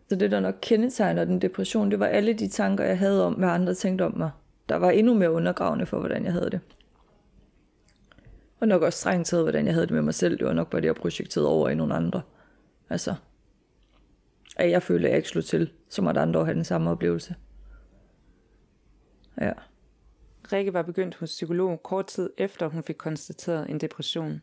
så 0.08 0.16
det, 0.16 0.30
der 0.30 0.40
nok 0.40 0.54
kendetegner 0.62 1.24
den 1.24 1.42
depression, 1.42 1.90
det 1.90 2.00
var 2.00 2.06
alle 2.06 2.32
de 2.32 2.48
tanker, 2.48 2.84
jeg 2.84 2.98
havde 2.98 3.26
om, 3.26 3.32
hvad 3.34 3.48
andre 3.48 3.74
tænkte 3.74 4.02
om 4.02 4.16
mig. 4.16 4.30
Der 4.68 4.76
var 4.76 4.90
endnu 4.90 5.14
mere 5.14 5.30
undergravende 5.30 5.86
for, 5.86 5.98
hvordan 5.98 6.24
jeg 6.24 6.32
havde 6.32 6.50
det. 6.50 6.60
Og 8.60 8.68
nok 8.68 8.82
også 8.82 8.98
strengt 8.98 9.26
taget, 9.26 9.44
hvordan 9.44 9.66
jeg 9.66 9.74
havde 9.74 9.86
det 9.86 9.94
med 9.94 10.02
mig 10.02 10.14
selv. 10.14 10.38
Det 10.38 10.46
var 10.46 10.52
nok 10.52 10.70
bare 10.70 10.80
det, 10.80 10.86
jeg 10.86 10.94
projekterede 10.94 11.48
over 11.48 11.68
i 11.68 11.74
nogle 11.74 11.94
andre. 11.94 12.22
Altså, 12.90 13.14
at 14.56 14.70
jeg 14.70 14.82
følte, 14.82 15.06
at 15.06 15.10
jeg 15.10 15.16
ikke 15.16 15.28
slog 15.28 15.44
til, 15.44 15.70
som 15.88 16.06
at 16.06 16.16
andre 16.16 16.44
have 16.44 16.54
den 16.54 16.64
samme 16.64 16.90
oplevelse. 16.90 17.34
Ja. 19.40 19.52
Rikke 20.52 20.72
var 20.72 20.82
begyndt 20.82 21.14
hos 21.14 21.30
psykolog 21.30 21.82
kort 21.82 22.06
tid 22.06 22.30
efter, 22.38 22.68
hun 22.68 22.82
fik 22.82 22.96
konstateret 22.96 23.70
en 23.70 23.80
depression. 23.80 24.42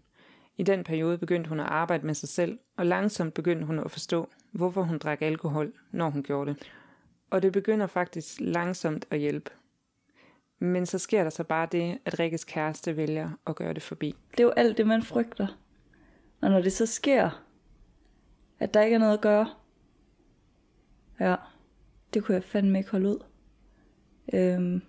I 0.57 0.63
den 0.63 0.83
periode 0.83 1.17
begyndte 1.17 1.50
hun 1.50 1.59
at 1.59 1.65
arbejde 1.65 2.05
med 2.05 2.13
sig 2.13 2.29
selv, 2.29 2.59
og 2.77 2.85
langsomt 2.85 3.33
begyndte 3.33 3.65
hun 3.65 3.79
at 3.79 3.91
forstå, 3.91 4.29
hvorfor 4.51 4.83
hun 4.83 4.97
drak 4.97 5.21
alkohol, 5.21 5.73
når 5.91 6.09
hun 6.09 6.23
gjorde 6.23 6.53
det. 6.53 6.71
Og 7.29 7.41
det 7.41 7.51
begynder 7.51 7.88
faktisk 7.88 8.38
langsomt 8.39 9.05
at 9.12 9.19
hjælpe. 9.19 9.51
Men 10.59 10.85
så 10.85 11.00
sker 11.00 11.23
der 11.23 11.29
så 11.29 11.43
bare 11.43 11.67
det, 11.71 11.97
at 12.05 12.19
Rikkes 12.19 12.43
kæreste 12.43 12.97
vælger 12.97 13.29
at 13.47 13.55
gøre 13.55 13.73
det 13.73 13.83
forbi. 13.83 14.15
Det 14.31 14.39
er 14.39 14.43
jo 14.43 14.50
alt 14.50 14.77
det, 14.77 14.88
man 14.88 15.03
frygter. 15.03 15.47
Og 16.41 16.50
når 16.51 16.62
det 16.62 16.73
så 16.73 16.85
sker, 16.85 17.43
At 18.59 18.73
der 18.73 18.81
ikke 18.81 18.95
er 18.95 19.00
noget 19.00 19.13
at 19.13 19.21
gøre. 19.21 19.50
Ja, 21.19 21.35
det 22.13 22.23
kunne 22.23 22.35
jeg 22.35 22.43
fandme 22.43 22.77
ikke 22.77 22.91
holde 22.91 23.09
ud. 23.09 23.19
Øhm, 24.34 24.82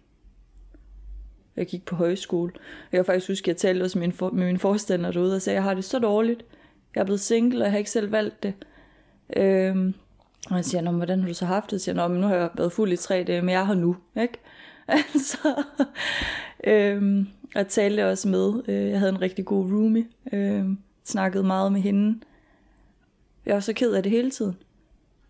jeg 1.57 1.67
gik 1.67 1.85
på 1.85 1.97
højskole. 1.97 2.53
Jeg 2.93 2.99
kan 2.99 3.05
faktisk 3.05 3.29
huske, 3.29 3.45
at 3.45 3.49
jeg 3.49 3.57
talte 3.57 3.83
også 3.83 3.99
med 3.99 4.07
min, 4.07 4.13
for, 4.13 4.31
med 4.31 4.47
min 4.47 4.59
forstander 4.59 5.13
derude 5.13 5.37
og 5.37 5.43
sagde, 5.43 5.57
at 5.57 5.63
jeg 5.63 5.69
har 5.71 5.75
det 5.75 5.85
så 5.85 5.99
dårligt. 5.99 6.45
Jeg 6.95 7.01
er 7.01 7.05
blevet 7.05 7.21
single, 7.21 7.59
og 7.61 7.65
jeg 7.65 7.71
har 7.71 7.79
ikke 7.79 7.91
selv 7.91 8.13
valgt 8.13 8.43
det. 8.43 8.55
Øhm, 9.37 9.95
og 10.49 10.55
han 10.55 10.65
siger, 10.65 10.91
hvordan 10.91 11.21
har 11.21 11.29
du 11.29 11.35
så 11.35 11.47
haft 11.47 11.67
det? 11.67 11.73
Jeg 11.73 11.81
siger, 11.81 12.09
men 12.09 12.21
nu 12.21 12.27
har 12.27 12.35
jeg 12.35 12.51
været 12.55 12.73
fuld 12.73 12.93
i 12.93 12.97
tre 12.97 13.25
dage, 13.27 13.43
men 13.43 13.51
jeg 13.51 13.61
er 13.61 13.65
her 13.65 13.75
nu. 13.75 13.97
Ikke? 14.21 14.39
altså, 14.89 15.65
øhm, 16.65 17.27
og 17.55 17.69
talte 17.69 18.11
også 18.11 18.29
med. 18.29 18.63
Øh, 18.69 18.91
jeg 18.91 18.99
havde 18.99 19.13
en 19.13 19.21
rigtig 19.21 19.45
god 19.45 19.73
roomie. 19.73 20.07
Øh, 20.33 20.65
snakkede 21.05 21.45
meget 21.45 21.73
med 21.73 21.81
hende. 21.81 22.21
Jeg 23.47 23.55
var 23.55 23.61
så 23.61 23.73
ked 23.73 23.93
af 23.93 24.03
det 24.03 24.13
hele 24.13 24.31
tiden. 24.31 24.57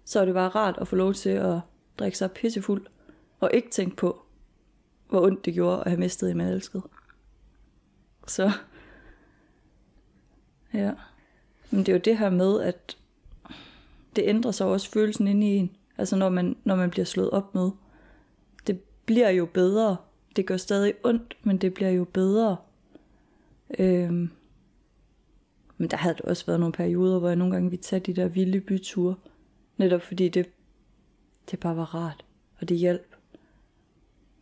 Så 0.04 0.24
det 0.24 0.34
var 0.34 0.56
rart 0.56 0.78
at 0.80 0.88
få 0.88 0.96
lov 0.96 1.14
til 1.14 1.30
at 1.30 1.58
drikke 1.98 2.18
sig 2.18 2.30
pissefuld. 2.30 2.86
Og 3.40 3.50
ikke 3.54 3.70
tænke 3.70 3.96
på, 3.96 4.22
hvor 5.08 5.26
ondt 5.26 5.44
det 5.44 5.54
gjorde 5.54 5.80
at 5.80 5.90
have 5.90 6.00
mistet 6.00 6.30
en 6.30 6.36
man 6.36 6.48
elskede. 6.48 6.82
Så, 8.26 8.50
ja. 10.74 10.92
Men 11.70 11.80
det 11.80 11.88
er 11.88 11.92
jo 11.92 12.00
det 12.04 12.18
her 12.18 12.30
med, 12.30 12.60
at 12.60 12.96
det 14.16 14.24
ændrer 14.26 14.50
sig 14.50 14.66
også 14.66 14.90
følelsen 14.90 15.28
inde 15.28 15.46
i 15.46 15.56
en. 15.56 15.76
Altså 15.98 16.16
når 16.16 16.28
man, 16.28 16.56
når 16.64 16.74
man 16.76 16.90
bliver 16.90 17.04
slået 17.04 17.30
op 17.30 17.54
med. 17.54 17.70
Det 18.66 18.80
bliver 19.06 19.30
jo 19.30 19.46
bedre. 19.46 19.96
Det 20.36 20.46
gør 20.46 20.56
stadig 20.56 20.94
ondt, 21.04 21.36
men 21.42 21.58
det 21.58 21.74
bliver 21.74 21.90
jo 21.90 22.04
bedre. 22.04 22.56
Øhm. 23.78 24.30
Men 25.76 25.90
der 25.90 25.96
havde 25.96 26.14
det 26.14 26.24
også 26.24 26.46
været 26.46 26.60
nogle 26.60 26.72
perioder, 26.72 27.18
hvor 27.18 27.28
jeg 27.28 27.36
nogle 27.36 27.54
gange 27.54 27.70
ville 27.70 27.82
tage 27.82 28.00
de 28.00 28.14
der 28.14 28.28
vilde 28.28 28.60
byture. 28.60 29.14
Netop 29.76 30.02
fordi 30.02 30.28
det, 30.28 30.46
det 31.50 31.60
bare 31.60 31.76
var 31.76 31.94
rart, 31.94 32.24
og 32.60 32.68
det 32.68 32.76
hjalp. 32.76 33.13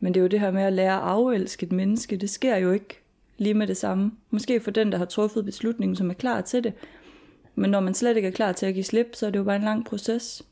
Men 0.03 0.15
det 0.15 0.21
er 0.21 0.23
jo 0.23 0.29
det 0.29 0.41
her 0.41 0.51
med 0.51 0.63
at 0.63 0.73
lære 0.73 0.97
at 0.97 1.03
afelske 1.03 1.67
et 1.67 1.73
menneske. 1.73 2.17
Det 2.17 2.31
sker 2.31 2.57
jo 2.57 2.73
ikke 2.73 3.01
lige 3.39 3.55
med 3.55 3.67
det 3.67 3.77
samme. 3.77 4.13
Måske 4.31 4.61
for 4.61 4.71
den, 4.71 4.93
der 4.93 4.99
har 4.99 5.05
truffet 5.05 5.45
beslutningen, 5.45 5.97
som 5.97 6.11
er 6.11 6.15
klar 6.15 6.41
til 6.41 6.65
det. 6.65 6.73
Men 7.55 7.71
når 7.71 7.81
man 7.81 7.95
slet 7.95 8.17
ikke 8.17 8.29
er 8.29 8.33
klar 8.33 8.53
til 8.53 8.67
at 8.67 8.75
give 8.75 8.85
slip, 8.85 9.15
så 9.15 9.27
er 9.27 9.31
det 9.31 9.39
jo 9.39 9.45
bare 9.45 9.57
en 9.57 9.63
lang 9.63 9.85
proces. 9.85 10.43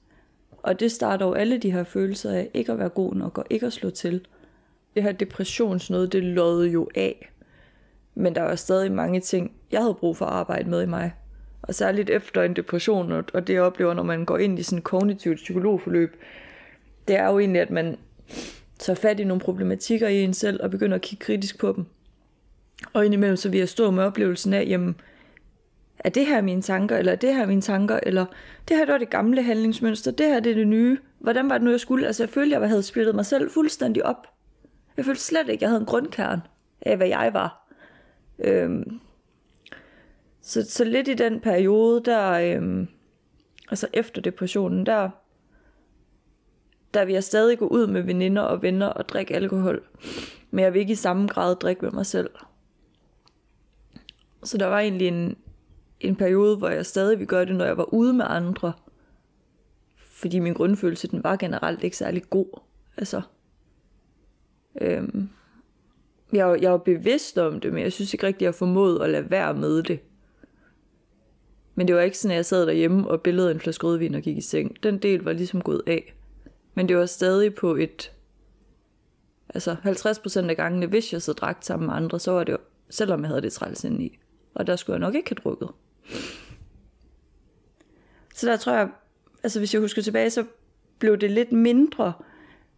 Og 0.62 0.80
det 0.80 0.92
starter 0.92 1.26
jo 1.26 1.32
alle 1.32 1.58
de 1.58 1.72
her 1.72 1.84
følelser 1.84 2.30
af 2.32 2.50
ikke 2.54 2.72
at 2.72 2.78
være 2.78 2.88
god 2.88 3.14
nok 3.14 3.38
og 3.38 3.44
ikke 3.50 3.66
at 3.66 3.72
slå 3.72 3.90
til. 3.90 4.26
Det 4.94 5.02
her 5.02 5.12
depressionsnød, 5.12 6.08
det 6.08 6.24
lød 6.24 6.66
jo 6.66 6.88
af. 6.94 7.32
Men 8.14 8.34
der 8.34 8.42
var 8.42 8.54
stadig 8.54 8.92
mange 8.92 9.20
ting, 9.20 9.52
jeg 9.72 9.80
havde 9.80 9.94
brug 9.94 10.16
for 10.16 10.26
at 10.26 10.32
arbejde 10.32 10.70
med 10.70 10.82
i 10.82 10.86
mig. 10.86 11.12
Og 11.62 11.74
særligt 11.74 12.10
efter 12.10 12.42
en 12.42 12.56
depression, 12.56 13.12
og 13.12 13.46
det 13.46 13.54
jeg 13.54 13.62
oplever, 13.62 13.94
når 13.94 14.02
man 14.02 14.24
går 14.24 14.38
ind 14.38 14.58
i 14.58 14.62
sådan 14.62 14.78
et 14.78 14.84
kognitivt 14.84 15.36
psykologforløb, 15.36 16.16
det 17.08 17.16
er 17.16 17.26
jo 17.26 17.38
egentlig, 17.38 17.62
at 17.62 17.70
man 17.70 17.98
tager 18.80 18.96
fat 18.96 19.20
i 19.20 19.24
nogle 19.24 19.40
problematikker 19.40 20.08
i 20.08 20.22
en 20.22 20.34
selv, 20.34 20.62
og 20.62 20.70
begynder 20.70 20.94
at 20.94 21.00
kigge 21.00 21.24
kritisk 21.24 21.58
på 21.58 21.72
dem. 21.76 21.86
Og 22.92 23.04
indimellem 23.04 23.36
så 23.36 23.48
vil 23.48 23.58
jeg 23.58 23.68
stå 23.68 23.90
med 23.90 24.04
oplevelsen 24.04 24.54
af, 24.54 24.64
jamen, 24.68 24.96
er 25.98 26.08
det 26.08 26.26
her 26.26 26.40
mine 26.40 26.62
tanker, 26.62 26.96
eller 26.96 27.12
er 27.12 27.16
det 27.16 27.34
her 27.34 27.46
mine 27.46 27.60
tanker, 27.60 28.00
eller 28.02 28.26
det 28.68 28.76
her 28.76 28.84
det 28.84 28.92
var 28.92 28.98
det 28.98 29.10
gamle 29.10 29.42
handlingsmønster, 29.42 30.10
det 30.10 30.26
her 30.26 30.40
det 30.40 30.50
er 30.50 30.54
det 30.54 30.68
nye. 30.68 30.98
Hvordan 31.18 31.50
var 31.50 31.58
det 31.58 31.64
nu, 31.64 31.70
jeg 31.70 31.80
skulle? 31.80 32.06
Altså 32.06 32.22
jeg 32.22 32.30
følte, 32.30 32.58
jeg 32.58 32.68
havde 32.68 32.82
splittet 32.82 33.14
mig 33.14 33.26
selv 33.26 33.50
fuldstændig 33.50 34.06
op. 34.06 34.26
Jeg 34.96 35.04
følte 35.04 35.20
slet 35.20 35.48
ikke, 35.48 35.62
jeg 35.62 35.70
havde 35.70 35.80
en 35.80 35.86
grundkern 35.86 36.40
af, 36.80 36.96
hvad 36.96 37.08
jeg 37.08 37.30
var. 37.32 37.72
Øhm, 38.38 39.00
så, 40.42 40.70
så 40.70 40.84
lidt 40.84 41.08
i 41.08 41.14
den 41.14 41.40
periode, 41.40 42.02
der, 42.04 42.30
øhm, 42.30 42.88
altså 43.70 43.86
efter 43.92 44.22
depressionen, 44.22 44.86
der, 44.86 45.10
der 46.94 47.04
vil 47.04 47.12
jeg 47.12 47.24
stadig 47.24 47.58
gå 47.58 47.66
ud 47.66 47.86
med 47.86 48.02
veninder 48.02 48.42
og 48.42 48.62
venner 48.62 48.86
og 48.86 49.08
drikke 49.08 49.34
alkohol. 49.34 49.82
Men 50.50 50.64
jeg 50.64 50.74
vil 50.74 50.80
ikke 50.80 50.92
i 50.92 50.96
samme 50.96 51.26
grad 51.26 51.56
drikke 51.56 51.84
med 51.84 51.92
mig 51.92 52.06
selv. 52.06 52.30
Så 54.42 54.58
der 54.58 54.66
var 54.66 54.80
egentlig 54.80 55.08
en, 55.08 55.36
en 56.00 56.16
periode, 56.16 56.56
hvor 56.56 56.68
jeg 56.68 56.86
stadig 56.86 57.18
ville 57.18 57.28
gøre 57.28 57.44
det, 57.44 57.56
når 57.56 57.64
jeg 57.64 57.76
var 57.76 57.94
ude 57.94 58.12
med 58.12 58.24
andre. 58.28 58.72
Fordi 59.96 60.38
min 60.38 60.54
grundfølelse, 60.54 61.08
den 61.08 61.24
var 61.24 61.36
generelt 61.36 61.84
ikke 61.84 61.96
særlig 61.96 62.22
god. 62.30 62.60
Altså, 62.96 63.22
øhm, 64.80 65.28
jeg, 66.32 66.58
jeg 66.62 66.70
var 66.72 66.78
bevidst 66.78 67.38
om 67.38 67.60
det, 67.60 67.72
men 67.72 67.82
jeg 67.82 67.92
synes 67.92 68.14
ikke 68.14 68.26
rigtig, 68.26 68.44
jeg 68.44 68.54
formåede 68.54 69.04
at 69.04 69.10
lade 69.10 69.30
være 69.30 69.54
med 69.54 69.82
det. 69.82 70.00
Men 71.74 71.88
det 71.88 71.96
var 71.96 72.02
ikke 72.02 72.18
sådan, 72.18 72.30
at 72.32 72.36
jeg 72.36 72.46
sad 72.46 72.66
derhjemme 72.66 73.08
og 73.08 73.20
billede 73.20 73.50
en 73.50 73.60
flaske 73.60 73.86
rødvin 73.86 74.14
og 74.14 74.22
gik 74.22 74.36
i 74.36 74.40
seng. 74.40 74.82
Den 74.82 74.98
del 74.98 75.20
var 75.20 75.32
ligesom 75.32 75.62
gået 75.62 75.82
af. 75.86 76.14
Men 76.74 76.88
det 76.88 76.96
var 76.96 77.06
stadig 77.06 77.54
på 77.54 77.76
et... 77.76 78.12
Altså 79.54 79.76
50% 79.84 80.50
af 80.50 80.56
gangene, 80.56 80.86
hvis 80.86 81.12
jeg 81.12 81.22
så 81.22 81.32
drak 81.32 81.56
sammen 81.60 81.86
med 81.86 81.94
andre, 81.94 82.20
så 82.20 82.32
var 82.32 82.44
det 82.44 82.52
jo, 82.52 82.58
selvom 82.90 83.20
jeg 83.20 83.28
havde 83.28 83.42
det 83.42 83.52
træls 83.52 83.84
i. 83.84 84.18
Og 84.54 84.66
der 84.66 84.76
skulle 84.76 84.94
jeg 84.94 85.00
nok 85.00 85.14
ikke 85.14 85.30
have 85.30 85.42
drukket. 85.44 85.68
Så 88.34 88.46
der 88.46 88.56
tror 88.56 88.72
jeg, 88.72 88.88
altså 89.42 89.58
hvis 89.58 89.74
jeg 89.74 89.80
husker 89.80 90.02
tilbage, 90.02 90.30
så 90.30 90.44
blev 90.98 91.16
det 91.16 91.30
lidt 91.30 91.52
mindre, 91.52 92.12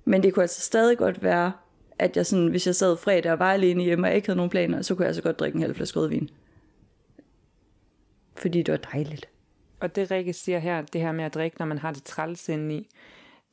men 0.05 0.22
det 0.22 0.35
kunne 0.35 0.42
altså 0.42 0.61
stadig 0.61 0.98
godt 0.98 1.22
være, 1.22 1.52
at 1.98 2.16
jeg 2.16 2.26
sådan, 2.26 2.46
hvis 2.46 2.66
jeg 2.66 2.74
sad 2.74 2.96
fredag 2.96 3.33
og 3.33 3.38
var 3.38 3.52
alene 3.52 3.83
hjemme 3.83 4.07
og 4.07 4.14
ikke 4.14 4.28
havde 4.28 4.37
nogen 4.37 4.50
planer, 4.50 4.83
så 4.83 4.94
kunne 4.94 5.02
jeg 5.02 5.09
altså 5.09 5.22
godt 5.22 5.38
drikke 5.40 5.57
en 5.57 5.62
halv 5.62 5.74
flaske 5.74 6.00
rødvin. 6.00 6.31
Fordi 8.37 8.62
det 8.62 8.72
var 8.72 8.90
dejligt. 8.92 9.28
Og 9.81 9.96
det 9.96 10.11
Rikke 10.11 10.33
siger 10.33 10.59
her, 10.59 10.83
det 10.83 11.00
her 11.00 11.12
med 11.12 11.24
at 11.24 11.35
drikke, 11.35 11.57
når 11.59 11.66
man 11.66 11.78
har 11.78 11.92
det 11.92 12.05
træls 12.05 12.48
i, 12.48 12.88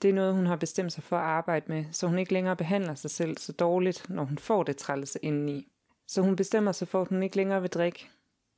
det 0.01 0.09
er 0.09 0.13
noget, 0.13 0.33
hun 0.33 0.45
har 0.45 0.55
bestemt 0.55 0.93
sig 0.93 1.03
for 1.03 1.17
at 1.17 1.23
arbejde 1.23 1.65
med, 1.67 1.85
så 1.91 2.07
hun 2.07 2.19
ikke 2.19 2.33
længere 2.33 2.55
behandler 2.55 2.95
sig 2.95 3.11
selv 3.11 3.37
så 3.37 3.51
dårligt, 3.51 4.09
når 4.09 4.23
hun 4.23 4.37
får 4.37 4.63
det 4.63 4.77
trælse 4.77 5.19
indeni. 5.21 5.67
Så 6.07 6.21
hun 6.21 6.35
bestemmer 6.35 6.71
sig 6.71 6.87
for, 6.87 7.01
at 7.01 7.07
hun 7.07 7.23
ikke 7.23 7.35
længere 7.35 7.61
vil 7.61 7.69
drikke, 7.69 8.09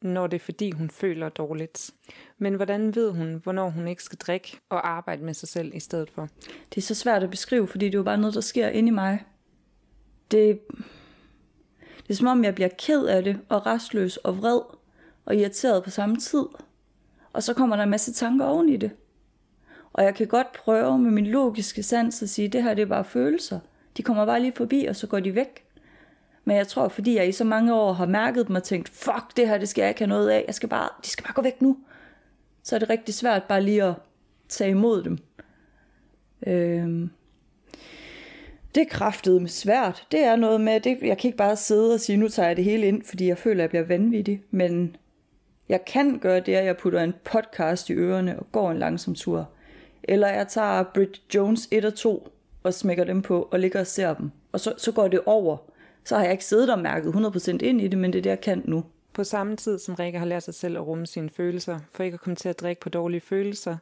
når 0.01 0.27
det 0.27 0.35
er 0.35 0.45
fordi, 0.45 0.71
hun 0.71 0.89
føler 0.89 1.29
dårligt. 1.29 1.91
Men 2.37 2.55
hvordan 2.55 2.95
ved 2.95 3.11
hun, 3.11 3.39
hvornår 3.43 3.69
hun 3.69 3.87
ikke 3.87 4.03
skal 4.03 4.17
drikke 4.17 4.59
og 4.69 4.89
arbejde 4.89 5.23
med 5.23 5.33
sig 5.33 5.49
selv 5.49 5.75
i 5.75 5.79
stedet 5.79 6.09
for? 6.09 6.29
Det 6.69 6.77
er 6.77 6.81
så 6.81 6.95
svært 6.95 7.23
at 7.23 7.29
beskrive, 7.29 7.67
fordi 7.67 7.85
det 7.85 7.93
er 7.93 7.99
jo 7.99 8.03
bare 8.03 8.17
noget, 8.17 8.33
der 8.33 8.41
sker 8.41 8.67
inde 8.67 8.87
i 8.87 8.91
mig. 8.91 9.23
Det, 10.31 10.59
det 11.97 12.09
er 12.09 12.13
som 12.13 12.27
om, 12.27 12.43
jeg 12.43 12.55
bliver 12.55 12.69
ked 12.77 13.05
af 13.05 13.23
det, 13.23 13.39
og 13.49 13.65
restløs 13.65 14.17
og 14.17 14.37
vred, 14.37 14.59
og 15.25 15.35
irriteret 15.35 15.83
på 15.83 15.89
samme 15.89 16.17
tid. 16.17 16.45
Og 17.33 17.43
så 17.43 17.53
kommer 17.53 17.75
der 17.75 17.83
en 17.83 17.89
masse 17.89 18.13
tanker 18.13 18.45
oven 18.45 18.69
i 18.69 18.77
det. 18.77 18.91
Og 19.93 20.03
jeg 20.03 20.15
kan 20.15 20.27
godt 20.27 20.51
prøve 20.51 20.99
med 20.99 21.11
min 21.11 21.27
logiske 21.27 21.83
sans 21.83 22.23
at 22.23 22.29
sige, 22.29 22.45
at 22.45 22.53
det 22.53 22.63
her 22.63 22.73
det 22.73 22.81
er 22.81 22.85
bare 22.85 23.03
følelser. 23.03 23.59
De 23.97 24.03
kommer 24.03 24.25
bare 24.25 24.39
lige 24.39 24.53
forbi, 24.55 24.85
og 24.85 24.95
så 24.95 25.07
går 25.07 25.19
de 25.19 25.35
væk. 25.35 25.63
Men 26.45 26.57
jeg 26.57 26.67
tror, 26.67 26.87
fordi 26.87 27.15
jeg 27.15 27.27
i 27.27 27.31
så 27.31 27.43
mange 27.43 27.73
år 27.73 27.93
har 27.93 28.05
mærket 28.05 28.47
dem 28.47 28.55
og 28.55 28.63
tænkt, 28.63 28.89
fuck, 28.89 29.37
det 29.37 29.47
her, 29.47 29.57
det 29.57 29.69
skal 29.69 29.81
jeg 29.81 29.89
ikke 29.89 30.01
have 30.01 30.09
noget 30.09 30.29
af. 30.29 30.43
Jeg 30.47 30.55
skal 30.55 30.69
bare, 30.69 30.89
de 31.03 31.09
skal 31.09 31.23
bare 31.23 31.33
gå 31.33 31.41
væk 31.41 31.61
nu. 31.61 31.77
Så 32.63 32.75
er 32.75 32.79
det 32.79 32.89
rigtig 32.89 33.15
svært 33.15 33.43
bare 33.43 33.63
lige 33.63 33.83
at 33.83 33.93
tage 34.49 34.69
imod 34.69 35.03
dem. 35.03 35.17
Øhm. 36.47 37.09
Det 38.75 38.81
er 38.81 38.89
kraftet 38.89 39.41
med 39.41 39.49
svært. 39.49 40.07
Det 40.11 40.19
er 40.19 40.35
noget 40.35 40.61
med, 40.61 40.79
det, 40.79 40.97
jeg 41.01 41.17
kan 41.17 41.27
ikke 41.27 41.37
bare 41.37 41.55
sidde 41.55 41.93
og 41.93 41.99
sige, 41.99 42.17
nu 42.17 42.27
tager 42.27 42.47
jeg 42.47 42.55
det 42.55 42.65
hele 42.65 42.87
ind, 42.87 43.03
fordi 43.03 43.27
jeg 43.27 43.37
føler, 43.37 43.55
at 43.55 43.61
jeg 43.61 43.69
bliver 43.69 43.97
vanvittig. 43.97 44.43
Men 44.51 44.95
jeg 45.69 45.85
kan 45.85 46.19
gøre 46.19 46.39
det, 46.39 46.55
at 46.55 46.65
jeg 46.65 46.77
putter 46.77 47.03
en 47.03 47.13
podcast 47.23 47.89
i 47.89 47.93
ørerne 47.93 48.39
og 48.39 48.51
går 48.51 48.71
en 48.71 48.79
langsom 48.79 49.15
tur. 49.15 49.49
Eller 50.03 50.27
jeg 50.27 50.47
tager 50.47 50.83
Bridget 50.83 51.21
Jones 51.35 51.67
1 51.71 51.85
og 51.85 51.95
2 51.95 52.33
og 52.63 52.73
smækker 52.73 53.03
dem 53.03 53.21
på 53.21 53.47
og 53.51 53.59
ligger 53.59 53.79
og 53.79 53.87
ser 53.87 54.13
dem. 54.13 54.31
Og 54.51 54.59
så, 54.59 54.73
så 54.77 54.91
går 54.91 55.07
det 55.07 55.21
over. 55.25 55.57
Så 56.03 56.15
har 56.15 56.23
jeg 56.23 56.31
ikke 56.31 56.45
siddet 56.45 56.69
og 56.69 56.79
mærket 56.79 57.13
100% 57.13 57.51
ind 57.51 57.81
i 57.81 57.87
det, 57.87 57.99
men 57.99 58.13
det 58.13 58.19
er 58.19 58.23
det, 58.23 58.29
jeg 58.29 58.41
kan 58.41 58.61
nu. 58.65 58.83
På 59.13 59.23
samme 59.23 59.55
tid 59.55 59.79
som 59.79 59.95
Rikke 59.95 60.19
har 60.19 60.25
lært 60.25 60.43
sig 60.43 60.53
selv 60.53 60.77
at 60.77 60.87
rumme 60.87 61.07
sine 61.07 61.29
følelser, 61.29 61.79
for 61.93 62.03
ikke 62.03 62.15
at 62.15 62.21
komme 62.21 62.35
til 62.35 62.49
at 62.49 62.59
drikke 62.59 62.81
på 62.81 62.89
dårlige 62.89 63.21
følelser, 63.21 63.77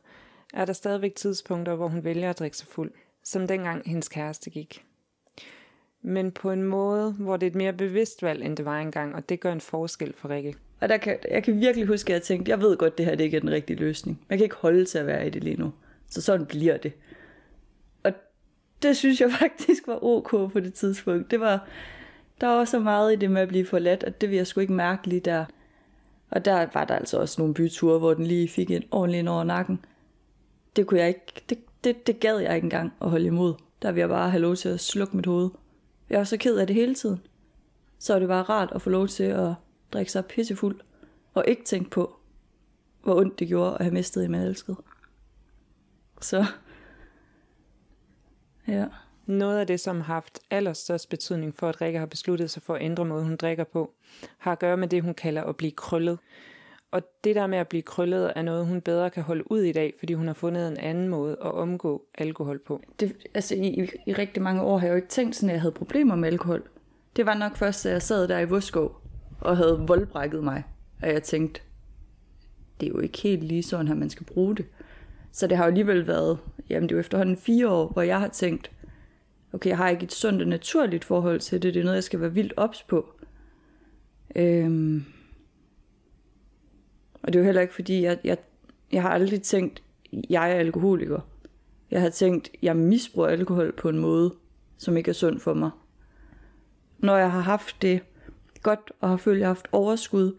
er 0.53 0.65
der 0.65 0.73
stadigvæk 0.73 1.15
tidspunkter, 1.15 1.75
hvor 1.75 1.87
hun 1.87 2.03
vælger 2.03 2.29
at 2.29 2.39
drikke 2.39 2.57
sig 2.57 2.67
fuld, 2.67 2.91
som 3.23 3.47
dengang 3.47 3.81
hendes 3.85 4.09
kæreste 4.09 4.49
gik. 4.49 4.85
Men 6.01 6.31
på 6.31 6.51
en 6.51 6.63
måde, 6.63 7.11
hvor 7.11 7.37
det 7.37 7.45
er 7.45 7.51
et 7.51 7.55
mere 7.55 7.73
bevidst 7.73 8.23
valg, 8.23 8.43
end 8.43 8.57
det 8.57 8.65
var 8.65 8.79
engang, 8.79 9.15
og 9.15 9.29
det 9.29 9.39
gør 9.39 9.51
en 9.51 9.61
forskel 9.61 10.13
for 10.17 10.29
Rikke. 10.29 10.55
Og 10.79 10.89
der 10.89 10.97
kan, 10.97 11.17
jeg 11.31 11.43
kan 11.43 11.59
virkelig 11.59 11.87
huske, 11.87 12.09
at 12.09 12.13
jeg 12.13 12.21
tænkte, 12.21 12.49
jeg 12.49 12.61
ved 12.61 12.77
godt, 12.77 12.97
det 12.97 13.05
her 13.05 13.15
det 13.15 13.23
ikke 13.23 13.37
er 13.37 13.41
den 13.41 13.51
rigtige 13.51 13.79
løsning. 13.79 14.21
Jeg 14.29 14.37
kan 14.37 14.45
ikke 14.45 14.55
holde 14.55 14.85
til 14.85 14.97
at 14.97 15.07
være 15.07 15.27
i 15.27 15.29
det 15.29 15.43
lige 15.43 15.57
nu. 15.57 15.71
Så 16.09 16.21
sådan 16.21 16.45
bliver 16.45 16.77
det. 16.77 16.93
Og 18.03 18.11
det 18.81 18.97
synes 18.97 19.21
jeg 19.21 19.31
faktisk 19.39 19.87
var 19.87 20.03
ok 20.03 20.29
på 20.29 20.59
det 20.59 20.73
tidspunkt. 20.73 21.31
Det 21.31 21.39
var, 21.39 21.67
der 22.41 22.47
var 22.47 22.65
så 22.65 22.79
meget 22.79 23.13
i 23.13 23.15
det 23.15 23.31
med 23.31 23.41
at 23.41 23.47
blive 23.47 23.65
forladt, 23.65 24.03
at 24.03 24.21
det 24.21 24.29
ville 24.29 24.37
jeg 24.37 24.47
sgu 24.47 24.59
ikke 24.59 24.73
mærke 24.73 25.07
lige 25.07 25.19
der. 25.19 25.45
Og 26.29 26.45
der 26.45 26.67
var 26.73 26.85
der 26.85 26.95
altså 26.95 27.19
også 27.19 27.41
nogle 27.41 27.53
byture, 27.53 27.99
hvor 27.99 28.13
den 28.13 28.25
lige 28.25 28.47
fik 28.47 28.71
en 28.71 28.83
ordentlig 28.91 29.19
ind 29.19 29.29
over 29.29 29.43
nakken. 29.43 29.85
Det 30.75 30.87
kunne 30.87 30.99
jeg 30.99 31.07
ikke, 31.07 31.43
det, 31.49 31.57
det, 31.83 32.07
det 32.07 32.19
gad 32.19 32.37
jeg 32.37 32.55
ikke 32.55 32.65
engang 32.65 32.93
at 33.01 33.09
holde 33.09 33.25
imod. 33.25 33.53
Der 33.81 33.91
vil 33.91 33.99
jeg 33.99 34.09
bare 34.09 34.29
have 34.29 34.41
lov 34.41 34.55
til 34.55 34.69
at 34.69 34.79
slukke 34.79 35.15
mit 35.15 35.25
hoved. 35.25 35.49
Jeg 36.09 36.17
var 36.17 36.23
så 36.23 36.37
ked 36.37 36.57
af 36.57 36.67
det 36.67 36.75
hele 36.75 36.95
tiden. 36.95 37.21
Så 37.99 38.15
er 38.15 38.19
det 38.19 38.27
bare 38.27 38.43
rart 38.43 38.71
at 38.75 38.81
få 38.81 38.89
lov 38.89 39.07
til 39.07 39.23
at 39.23 39.53
drikke 39.93 40.11
sig 40.11 40.25
pissefuld 40.25 40.79
og 41.33 41.45
ikke 41.47 41.63
tænke 41.63 41.89
på, 41.89 42.15
hvor 43.03 43.15
ondt 43.15 43.39
det 43.39 43.47
gjorde 43.47 43.77
at 43.79 43.85
have 43.85 43.93
mistet 43.93 44.25
en 44.25 44.31
man 44.31 44.41
elskede. 44.41 44.77
Så, 46.21 46.45
ja. 48.67 48.85
Noget 49.25 49.59
af 49.59 49.67
det, 49.67 49.79
som 49.79 50.01
har 50.01 50.13
haft 50.13 50.39
allerstørst 50.51 51.09
betydning 51.09 51.55
for, 51.55 51.69
at 51.69 51.81
Rikke 51.81 51.99
har 51.99 52.05
besluttet 52.05 52.49
sig 52.49 52.61
for 52.61 52.75
at 52.75 52.81
ændre 52.81 53.05
måde, 53.05 53.23
hun 53.23 53.35
drikker 53.35 53.63
på, 53.63 53.93
har 54.37 54.51
at 54.51 54.59
gøre 54.59 54.77
med 54.77 54.87
det, 54.87 55.01
hun 55.01 55.13
kalder 55.13 55.43
at 55.43 55.55
blive 55.55 55.71
krøllet. 55.71 56.19
Og 56.91 57.01
det 57.23 57.35
der 57.35 57.47
med 57.47 57.57
at 57.57 57.67
blive 57.67 57.81
krøllet 57.81 58.33
er 58.35 58.41
noget, 58.41 58.65
hun 58.65 58.81
bedre 58.81 59.09
kan 59.09 59.23
holde 59.23 59.51
ud 59.51 59.61
i 59.61 59.71
dag, 59.71 59.93
fordi 59.99 60.13
hun 60.13 60.27
har 60.27 60.33
fundet 60.33 60.67
en 60.67 60.77
anden 60.77 61.07
måde 61.07 61.31
at 61.31 61.51
omgå 61.51 62.05
alkohol 62.15 62.59
på. 62.59 62.81
Det, 62.99 63.15
altså, 63.33 63.55
i, 63.55 63.67
i, 63.67 63.89
i 64.07 64.13
rigtig 64.13 64.43
mange 64.43 64.61
år 64.61 64.77
har 64.77 64.87
jeg 64.87 64.91
jo 64.91 64.95
ikke 64.95 65.07
tænkt 65.07 65.35
sådan, 65.35 65.49
at 65.49 65.53
jeg 65.53 65.61
havde 65.61 65.71
problemer 65.71 66.15
med 66.15 66.27
alkohol. 66.27 66.63
Det 67.15 67.25
var 67.25 67.33
nok 67.33 67.57
først, 67.57 67.83
da 67.83 67.89
jeg 67.89 68.01
sad 68.01 68.27
der 68.27 68.39
i 68.39 68.45
Voskov 68.45 69.01
og 69.41 69.57
havde 69.57 69.83
voldbrækket 69.87 70.43
mig, 70.43 70.63
at 71.01 71.13
jeg 71.13 71.23
tænkte, 71.23 71.61
det 72.79 72.85
er 72.85 72.89
jo 72.89 72.99
ikke 72.99 73.21
helt 73.21 73.43
lige 73.43 73.63
sådan 73.63 73.87
her, 73.87 73.95
man 73.95 74.09
skal 74.09 74.25
bruge 74.25 74.55
det. 74.55 74.65
Så 75.31 75.47
det 75.47 75.57
har 75.57 75.63
jo 75.63 75.67
alligevel 75.67 76.07
været, 76.07 76.39
jamen 76.69 76.89
det 76.89 76.95
er 76.95 76.97
jo 76.97 76.99
efterhånden 76.99 77.37
fire 77.37 77.69
år, 77.69 77.87
hvor 77.87 78.01
jeg 78.01 78.19
har 78.19 78.27
tænkt, 78.27 78.71
okay, 79.53 79.69
jeg 79.69 79.77
har 79.77 79.89
ikke 79.89 80.03
et 80.03 80.13
sundt 80.13 80.41
og 80.41 80.47
naturligt 80.47 81.05
forhold 81.05 81.39
til 81.39 81.61
det, 81.61 81.73
det 81.73 81.79
er 81.79 81.83
noget, 81.83 81.95
jeg 81.95 82.03
skal 82.03 82.21
være 82.21 82.33
vildt 82.33 82.53
ops 82.57 82.83
på. 82.83 83.05
Øhm. 84.35 85.05
Og 87.23 87.33
det 87.33 87.35
er 87.35 87.39
jo 87.39 87.45
heller 87.45 87.61
ikke, 87.61 87.73
fordi 87.73 88.03
jeg, 88.03 88.19
jeg, 88.23 88.37
jeg 88.91 89.01
har 89.01 89.09
aldrig 89.09 89.41
tænkt, 89.41 89.83
jeg 90.29 90.51
er 90.51 90.55
alkoholiker. 90.55 91.19
Jeg 91.91 92.01
har 92.01 92.09
tænkt, 92.09 92.49
jeg 92.61 92.75
misbruger 92.75 93.27
alkohol 93.27 93.71
på 93.77 93.89
en 93.89 93.97
måde, 93.97 94.33
som 94.77 94.97
ikke 94.97 95.09
er 95.09 95.13
sund 95.13 95.39
for 95.39 95.53
mig. 95.53 95.71
Når 96.97 97.17
jeg 97.17 97.31
har 97.31 97.41
haft 97.41 97.81
det 97.81 98.01
godt, 98.61 98.91
og 98.99 99.09
har 99.09 99.17
følt, 99.17 99.35
at 99.35 99.39
jeg 99.39 99.47
har 99.47 99.53
haft 99.53 99.67
overskud, 99.71 100.35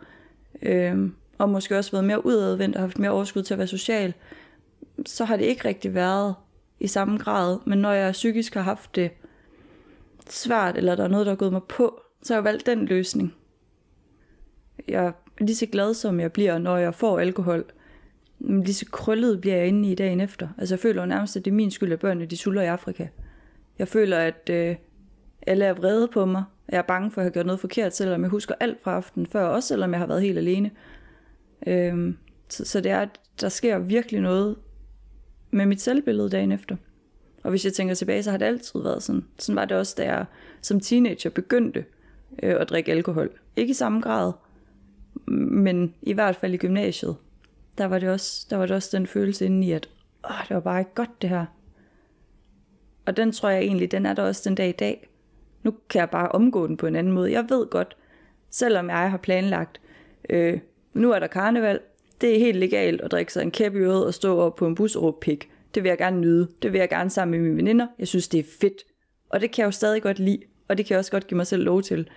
øhm, 0.63 1.15
og 1.39 1.49
måske 1.49 1.79
også 1.79 1.91
været 1.91 2.05
mere 2.05 2.27
udadvendt 2.27 2.77
og 2.77 2.83
haft 2.83 2.99
mere 2.99 3.11
overskud 3.11 3.43
til 3.43 3.55
at 3.55 3.59
være 3.59 3.67
social, 3.67 4.15
så 5.07 5.25
har 5.25 5.37
det 5.37 5.45
ikke 5.45 5.69
rigtig 5.69 5.95
været 5.95 6.35
i 6.81 6.87
samme 6.87 7.19
grad. 7.19 7.59
Men 7.67 7.79
når 7.79 7.93
jeg 7.93 8.13
psykisk 8.13 8.55
har 8.55 8.63
haft 8.63 8.97
det 8.97 9.11
svært, 10.29 10.77
eller 10.77 10.95
der 10.95 11.05
er 11.05 11.09
noget, 11.09 11.27
der 11.27 11.33
er 11.33 11.37
gået 11.37 11.53
mig 11.53 11.63
på, 11.63 12.01
så 12.23 12.33
har 12.35 12.39
jeg 12.39 12.45
valgt 12.45 12.67
den 12.67 12.87
løsning. 12.87 13.35
Jeg 14.89 15.05
er 15.05 15.13
lige 15.41 15.57
så 15.57 15.67
glad, 15.67 15.95
som 15.95 16.21
jeg 16.21 16.33
bliver, 16.33 16.59
når 16.59 16.77
jeg 16.77 16.95
får 16.95 17.19
alkohol. 17.19 17.65
Men 18.39 18.63
lige 18.63 18.75
så 18.75 18.87
krøllet 18.93 19.41
bliver 19.41 19.57
jeg 19.57 19.67
inde 19.67 19.91
i 19.91 19.95
dagen 19.95 20.21
efter. 20.21 20.49
Altså 20.59 20.75
jeg 20.75 20.81
føler 20.81 21.03
jo 21.03 21.07
nærmest, 21.07 21.37
at 21.37 21.45
det 21.45 21.51
er 21.51 21.55
min 21.55 21.71
skyld, 21.71 21.93
at 21.93 21.99
børnene 21.99 22.27
de 22.27 22.37
sulter 22.37 22.63
i 22.63 22.67
Afrika. 22.67 23.07
Jeg 23.79 23.89
føler, 23.89 24.19
at 24.19 24.51
øh, 24.51 24.77
alle 25.47 25.65
er 25.65 25.75
vrede 25.75 26.09
på 26.09 26.25
mig. 26.25 26.45
Jeg 26.69 26.79
er 26.79 26.83
bange 26.83 27.11
for, 27.11 27.21
at 27.21 27.25
jeg 27.25 27.29
har 27.29 27.33
gjort 27.33 27.47
noget 27.47 27.61
forkert, 27.61 27.97
selvom 27.97 28.23
jeg 28.23 28.31
husker 28.31 28.55
alt 28.61 28.83
fra 28.83 28.93
aftenen 28.93 29.27
før, 29.27 29.45
også 29.45 29.69
selvom 29.69 29.91
jeg 29.91 30.01
har 30.01 30.07
været 30.07 30.23
helt 30.23 30.39
alene. 30.39 30.71
Øhm, 31.67 32.17
så, 32.49 32.65
så 32.65 32.81
det 32.81 32.93
er, 32.93 33.01
at 33.01 33.21
der 33.41 33.49
sker 33.49 33.79
virkelig 33.79 34.21
noget 34.21 34.57
med 35.51 35.67
mit 35.67 35.81
selvbillede 35.81 36.31
dagen 36.31 36.53
efter. 36.53 36.77
Og 37.43 37.51
hvis 37.51 37.65
jeg 37.65 37.73
tænker 37.73 37.95
tilbage, 37.95 38.23
så 38.23 38.31
har 38.31 38.39
det 38.39 38.47
altid 38.47 38.83
været 38.83 39.03
sådan. 39.03 39.25
Sådan 39.39 39.57
var 39.57 39.65
det 39.65 39.77
også, 39.77 39.95
da 39.99 40.05
jeg 40.05 40.25
som 40.61 40.81
teenager 40.81 41.31
begyndte 41.31 41.85
øh, 42.43 42.57
at 42.61 42.69
drikke 42.69 42.93
alkohol. 42.93 43.31
Ikke 43.57 43.71
i 43.71 43.75
samme 43.75 44.01
grad, 44.01 44.33
men 45.27 45.95
i 46.03 46.13
hvert 46.13 46.37
fald 46.37 46.55
i 46.55 46.57
gymnasiet. 46.57 47.17
Der 47.79 47.85
var 47.85 47.99
det 47.99 48.09
også, 48.09 48.47
der 48.51 48.57
var 48.57 48.67
det 48.67 48.77
også 48.77 48.97
den 48.97 49.07
følelse 49.07 49.47
inde 49.47 49.67
i, 49.67 49.73
at 49.73 49.89
åh, 50.25 50.49
det 50.49 50.55
var 50.55 50.61
bare 50.61 50.81
ikke 50.81 50.95
godt 50.95 51.23
det 51.23 51.31
her. 51.31 51.47
Og 53.07 53.17
den 53.17 53.33
tror 53.33 53.49
jeg 53.49 53.63
egentlig, 53.63 53.93
den 53.93 54.07
er 54.07 54.15
der 54.15 54.23
også 54.23 54.43
den 54.45 54.55
dag 54.55 54.69
i 54.69 54.73
dag. 54.73 55.09
Nu 55.63 55.75
kan 55.89 56.01
jeg 56.01 56.11
bare 56.11 56.29
omgå 56.29 56.67
den 56.67 56.77
på 56.77 56.87
en 56.87 56.97
anden 56.97 57.13
måde. 57.13 57.33
Jeg 57.33 57.47
ved 57.49 57.67
godt, 57.67 57.97
selvom 58.51 58.89
jeg 58.89 59.11
har 59.11 59.19
planlagt, 59.19 59.81
øh, 60.31 60.61
nu 60.93 61.13
er 61.13 61.19
der 61.19 61.27
karneval, 61.27 61.81
det 62.21 62.35
er 62.35 62.39
helt 62.39 62.59
legalt 62.59 63.01
at 63.01 63.11
drikke 63.11 63.33
sig 63.33 63.43
en 63.43 63.51
kæp 63.51 63.75
i 63.75 63.79
øret 63.79 64.07
og 64.07 64.15
stå 64.15 64.39
op 64.39 64.57
på 64.57 64.67
en 64.67 64.75
bus 64.75 64.97
og 64.97 65.03
råbe 65.03 65.19
pik. 65.21 65.51
Det 65.75 65.83
vil 65.83 65.89
jeg 65.89 65.99
gerne 65.99 66.21
nyde. 66.21 66.49
Det 66.63 66.73
vil 66.73 66.79
jeg 66.79 66.89
gerne 66.89 67.11
sammen 67.11 67.41
med 67.41 67.49
mine 67.49 67.57
veninder. 67.57 67.87
Jeg 67.99 68.09
synes, 68.09 68.29
det 68.29 68.41
er 68.41 68.45
fedt. 68.61 68.83
Og 69.29 69.41
det 69.41 69.51
kan 69.51 69.63
jeg 69.63 69.67
jo 69.67 69.71
stadig 69.71 70.03
godt 70.03 70.19
lide. 70.19 70.43
Og 70.69 70.79
det 70.79 70.87
kan 70.87 70.93
jeg 70.93 70.99
også 70.99 71.11
godt 71.11 71.27
give 71.27 71.37
mig 71.37 71.47
selv 71.47 71.65
lov 71.65 71.83
til. 71.83 72.09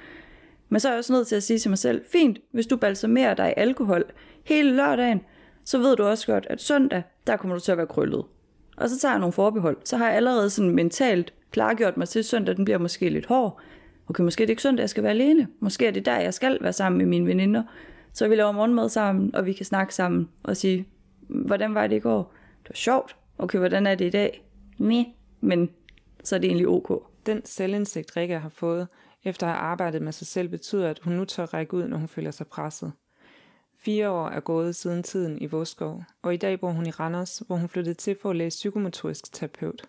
Men 0.69 0.79
så 0.79 0.87
er 0.87 0.91
jeg 0.91 0.97
også 0.97 1.13
nødt 1.13 1.27
til 1.27 1.35
at 1.35 1.43
sige 1.43 1.59
til 1.59 1.71
mig 1.71 1.77
selv, 1.77 2.01
fint, 2.11 2.39
hvis 2.51 2.67
du 2.67 2.77
balsamerer 2.77 3.33
dig 3.33 3.49
i 3.49 3.59
alkohol 3.59 4.03
hele 4.43 4.75
lørdagen, 4.75 5.21
så 5.65 5.77
ved 5.77 5.95
du 5.95 6.03
også 6.03 6.27
godt, 6.27 6.47
at 6.49 6.61
søndag, 6.61 7.03
der 7.27 7.37
kommer 7.37 7.55
du 7.55 7.61
til 7.61 7.71
at 7.71 7.77
være 7.77 7.87
krøllet. 7.87 8.23
Og 8.77 8.89
så 8.89 8.99
tager 8.99 9.13
jeg 9.13 9.19
nogle 9.19 9.33
forbehold. 9.33 9.77
Så 9.83 9.97
har 9.97 10.07
jeg 10.07 10.15
allerede 10.15 10.49
sådan 10.49 10.71
mentalt 10.71 11.33
klargjort 11.51 11.97
mig 11.97 12.07
til, 12.09 12.19
at 12.19 12.25
søndag 12.25 12.55
den 12.55 12.65
bliver 12.65 12.77
måske 12.77 13.09
lidt 13.09 13.25
hård. 13.25 13.61
Okay, 14.09 14.23
måske 14.23 14.43
er 14.43 14.45
det 14.45 14.51
ikke 14.51 14.61
søndag, 14.61 14.81
jeg 14.81 14.89
skal 14.89 15.03
være 15.03 15.11
alene. 15.11 15.47
Måske 15.59 15.87
er 15.87 15.91
det 15.91 16.05
der, 16.05 16.19
jeg 16.19 16.33
skal 16.33 16.57
være 16.61 16.73
sammen 16.73 16.97
med 16.97 17.05
mine 17.05 17.27
veninder. 17.27 17.63
Så 18.13 18.27
vi 18.27 18.35
laver 18.35 18.51
morgenmad 18.51 18.89
sammen, 18.89 19.35
og 19.35 19.45
vi 19.45 19.53
kan 19.53 19.65
snakke 19.65 19.95
sammen 19.95 20.29
og 20.43 20.57
sige, 20.57 20.87
hvordan 21.27 21.75
var 21.75 21.87
det 21.87 21.95
i 21.95 21.99
går? 21.99 22.33
Det 22.63 22.69
var 22.69 22.75
sjovt. 22.75 23.15
Okay, 23.37 23.59
hvordan 23.59 23.87
er 23.87 23.95
det 23.95 24.05
i 24.05 24.09
dag? 24.09 24.45
Meh. 24.77 25.05
Men 25.41 25.69
så 26.23 26.35
er 26.35 26.39
det 26.39 26.47
egentlig 26.47 26.67
ok. 26.67 27.09
Den 27.25 27.45
selvindsigt, 27.45 28.17
Rikke 28.17 28.39
har 28.39 28.49
fået, 28.49 28.87
efter 29.23 29.47
at 29.47 29.53
have 29.53 29.61
arbejdet 29.61 30.01
med 30.01 30.11
sig 30.11 30.27
selv, 30.27 30.47
betyder, 30.47 30.89
at 30.89 30.99
hun 31.03 31.13
nu 31.13 31.25
tør 31.25 31.45
række 31.45 31.73
ud, 31.73 31.87
når 31.87 31.97
hun 31.97 32.07
føler 32.07 32.31
sig 32.31 32.47
presset. 32.47 32.91
Fire 33.77 34.09
år 34.09 34.27
er 34.27 34.39
gået 34.39 34.75
siden 34.75 35.03
tiden 35.03 35.41
i 35.41 35.45
Voskov, 35.45 36.03
og 36.21 36.33
i 36.33 36.37
dag 36.37 36.59
bor 36.59 36.71
hun 36.71 36.85
i 36.85 36.91
Randers, 36.91 37.43
hvor 37.47 37.55
hun 37.55 37.69
flyttede 37.69 37.95
til 37.95 38.17
for 38.21 38.29
at 38.29 38.35
læse 38.35 38.55
psykomotorisk 38.55 39.33
terapeut. 39.33 39.83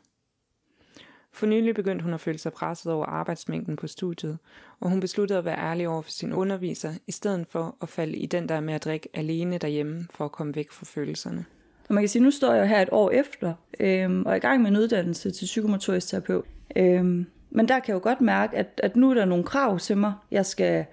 For 1.34 1.46
nylig 1.46 1.74
begyndte 1.74 2.02
hun 2.02 2.14
at 2.14 2.20
føle 2.20 2.38
sig 2.38 2.52
presset 2.52 2.92
over 2.92 3.06
arbejdsmængden 3.06 3.76
på 3.76 3.86
studiet, 3.86 4.38
og 4.80 4.90
hun 4.90 5.00
besluttede 5.00 5.38
at 5.38 5.44
være 5.44 5.58
ærlig 5.58 5.88
over 5.88 6.02
for 6.02 6.10
sin 6.10 6.32
underviser, 6.32 6.92
i 7.06 7.12
stedet 7.12 7.46
for 7.50 7.76
at 7.82 7.88
falde 7.88 8.16
i 8.16 8.26
den 8.26 8.48
der 8.48 8.60
med 8.60 8.74
at 8.74 8.84
drikke 8.84 9.08
alene 9.14 9.58
derhjemme 9.58 10.06
for 10.10 10.24
at 10.24 10.32
komme 10.32 10.54
væk 10.54 10.72
fra 10.72 10.86
følelserne. 10.86 11.44
Og 11.88 11.94
man 11.94 12.02
kan 12.02 12.08
sige, 12.08 12.22
nu 12.22 12.30
står 12.30 12.52
jeg 12.54 12.68
her 12.68 12.82
et 12.82 12.88
år 12.92 13.10
efter, 13.10 13.54
øhm, 13.80 14.22
og 14.26 14.32
er 14.32 14.36
i 14.36 14.38
gang 14.38 14.62
med 14.62 14.70
en 14.70 14.76
uddannelse 14.76 15.30
til 15.30 15.44
psykomotorisk 15.44 16.08
terapeut. 16.08 16.44
Øhm, 16.76 17.26
men 17.50 17.68
der 17.68 17.78
kan 17.78 17.88
jeg 17.88 17.94
jo 17.94 18.00
godt 18.02 18.20
mærke, 18.20 18.56
at, 18.56 18.80
at 18.82 18.96
nu 18.96 19.10
er 19.10 19.14
der 19.14 19.24
nogle 19.24 19.44
krav 19.44 19.78
til 19.78 19.96
mig. 19.96 20.12
Jeg 20.30 20.46
skal 20.46 20.84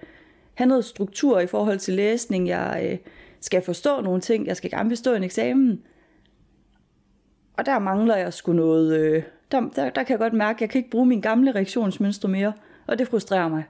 have 0.54 0.68
noget 0.68 0.84
struktur 0.84 1.40
i 1.40 1.46
forhold 1.46 1.78
til 1.78 1.94
læsning. 1.94 2.48
Jeg 2.48 2.88
øh, 2.90 2.98
skal 3.40 3.62
forstå 3.62 4.00
nogle 4.00 4.20
ting. 4.20 4.46
Jeg 4.46 4.56
skal 4.56 4.70
gerne 4.70 4.88
bestå 4.88 5.14
en 5.14 5.24
eksamen. 5.24 5.82
Og 7.56 7.66
der 7.66 7.78
mangler 7.78 8.16
jeg 8.16 8.32
sgu 8.32 8.52
noget... 8.52 9.00
Øh, 9.00 9.22
der, 9.52 9.60
der, 9.60 9.90
der 9.90 10.02
kan 10.02 10.10
jeg 10.10 10.18
godt 10.18 10.32
mærke, 10.32 10.56
at 10.56 10.60
jeg 10.60 10.70
kan 10.70 10.78
ikke 10.78 10.90
bruge 10.90 11.06
min 11.06 11.20
gamle 11.20 11.52
reaktionsmønstre 11.52 12.28
mere. 12.28 12.52
Og 12.86 12.98
det 12.98 13.08
frustrerer 13.08 13.48
mig. 13.48 13.64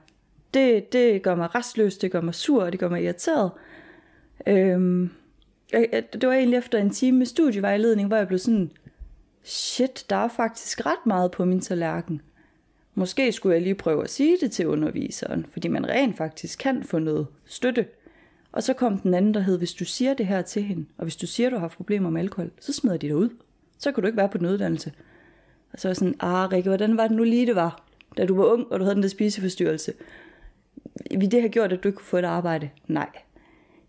Det, 0.53 0.93
det 0.93 1.21
gør 1.21 1.35
mig 1.35 1.55
restløs, 1.55 1.97
det 1.97 2.11
gør 2.11 2.21
mig 2.21 2.35
sur, 2.35 2.69
det 2.69 2.79
gør 2.79 2.89
mig 2.89 3.03
irriteret. 3.03 3.51
Øhm, 4.47 5.09
det 6.13 6.27
var 6.27 6.33
egentlig 6.33 6.57
efter 6.57 6.77
en 6.77 6.89
time 6.89 7.17
med 7.17 7.25
studievejledning, 7.25 8.07
hvor 8.07 8.17
jeg 8.17 8.27
blev 8.27 8.39
sådan, 8.39 8.71
shit, 9.43 10.05
der 10.09 10.15
er 10.15 10.27
faktisk 10.27 10.85
ret 10.85 11.05
meget 11.05 11.31
på 11.31 11.45
min 11.45 11.61
tallerken. 11.61 12.21
Måske 12.95 13.31
skulle 13.31 13.53
jeg 13.53 13.61
lige 13.61 13.75
prøve 13.75 14.03
at 14.03 14.09
sige 14.09 14.37
det 14.41 14.51
til 14.51 14.67
underviseren, 14.67 15.45
fordi 15.51 15.67
man 15.67 15.89
rent 15.89 16.17
faktisk 16.17 16.59
kan 16.59 16.83
få 16.83 16.99
noget 16.99 17.27
støtte. 17.45 17.85
Og 18.51 18.63
så 18.63 18.73
kom 18.73 18.97
den 18.97 19.13
anden, 19.13 19.33
der 19.33 19.39
hed, 19.39 19.57
hvis 19.57 19.73
du 19.73 19.85
siger 19.85 20.13
det 20.13 20.27
her 20.27 20.41
til 20.41 20.63
hende, 20.63 20.85
og 20.97 21.03
hvis 21.03 21.15
du 21.15 21.27
siger, 21.27 21.49
du 21.49 21.57
har 21.57 21.67
problemer 21.67 22.09
med 22.09 22.21
alkohol, 22.21 22.51
så 22.59 22.73
smider 22.73 22.97
de 22.97 23.07
dig 23.07 23.15
ud. 23.15 23.29
Så 23.83 23.91
kunne 23.91 24.01
du 24.01 24.07
ikke 24.07 24.17
være 24.17 24.29
på 24.29 24.37
den 24.37 24.47
uddannelse. 24.47 24.91
Og 25.73 25.79
så 25.79 25.87
var 25.87 25.89
jeg 25.89 25.95
sådan, 25.95 26.15
ah 26.19 26.51
Rikke, 26.51 26.69
hvordan 26.69 26.97
var 26.97 27.07
det 27.07 27.17
nu 27.17 27.23
lige 27.23 27.45
det 27.45 27.55
var, 27.55 27.85
da 28.17 28.25
du 28.25 28.35
var 28.35 28.45
ung, 28.45 28.71
og 28.71 28.79
du 28.79 28.83
havde 28.83 28.95
den 28.95 29.03
der 29.03 29.09
spiseforstyrrelse? 29.09 29.93
Vil 31.11 31.31
det 31.31 31.41
have 31.41 31.51
gjort, 31.51 31.73
at 31.73 31.83
du 31.83 31.87
ikke 31.87 31.97
kunne 31.97 32.05
få 32.05 32.17
et 32.17 32.25
arbejde? 32.25 32.69
Nej. 32.87 33.09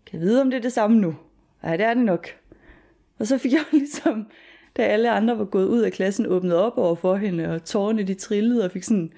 Kan 0.05 0.19
jeg 0.19 0.27
vide, 0.27 0.41
om 0.41 0.51
det 0.51 0.57
er 0.57 0.61
det 0.61 0.71
samme 0.71 0.97
nu? 0.97 1.15
Ja, 1.63 1.71
det 1.71 1.81
er 1.81 1.93
det 1.93 2.03
nok. 2.03 2.27
Og 3.19 3.27
så 3.27 3.37
fik 3.37 3.51
jeg 3.51 3.61
ligesom 3.79 4.27
da 4.77 4.81
alle 4.83 5.11
andre 5.11 5.37
var 5.37 5.45
gået 5.45 5.65
ud 5.65 5.81
af 5.81 5.91
klassen, 5.91 6.25
åbnet 6.25 6.55
op 6.55 6.77
over 6.77 6.95
for 6.95 7.15
hende, 7.15 7.47
og 7.47 7.63
tårerne 7.63 8.03
de 8.03 8.13
trillede, 8.13 8.65
og 8.65 8.71
fik 8.71 8.83
sådan 8.83 9.11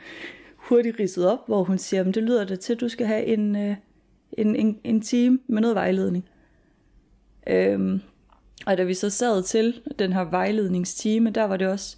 hurtigt 0.56 1.00
ridset 1.00 1.32
op, 1.32 1.48
hvor 1.48 1.64
hun 1.64 1.78
siger, 1.78 2.04
det 2.04 2.24
lyder 2.24 2.46
da 2.46 2.56
til, 2.56 2.74
at 2.74 2.80
du 2.80 2.90
skal 2.90 3.06
have 3.06 3.26
en, 3.26 3.56
øh, 3.56 3.76
en, 4.32 4.56
en, 4.56 4.80
en 4.84 5.02
time 5.02 5.40
med 5.48 5.62
noget 5.62 5.76
vejledning. 5.76 6.26
Øhm, 7.48 8.02
og 8.66 8.78
da 8.78 8.84
vi 8.84 8.94
så 8.94 9.10
sad 9.10 9.44
til 9.44 9.82
den 10.00 10.14
her 10.14 10.24
vejledningstime, 10.24 11.30
der 11.30 11.44
var 11.44 11.58
det 11.58 11.68
også, 11.68 11.98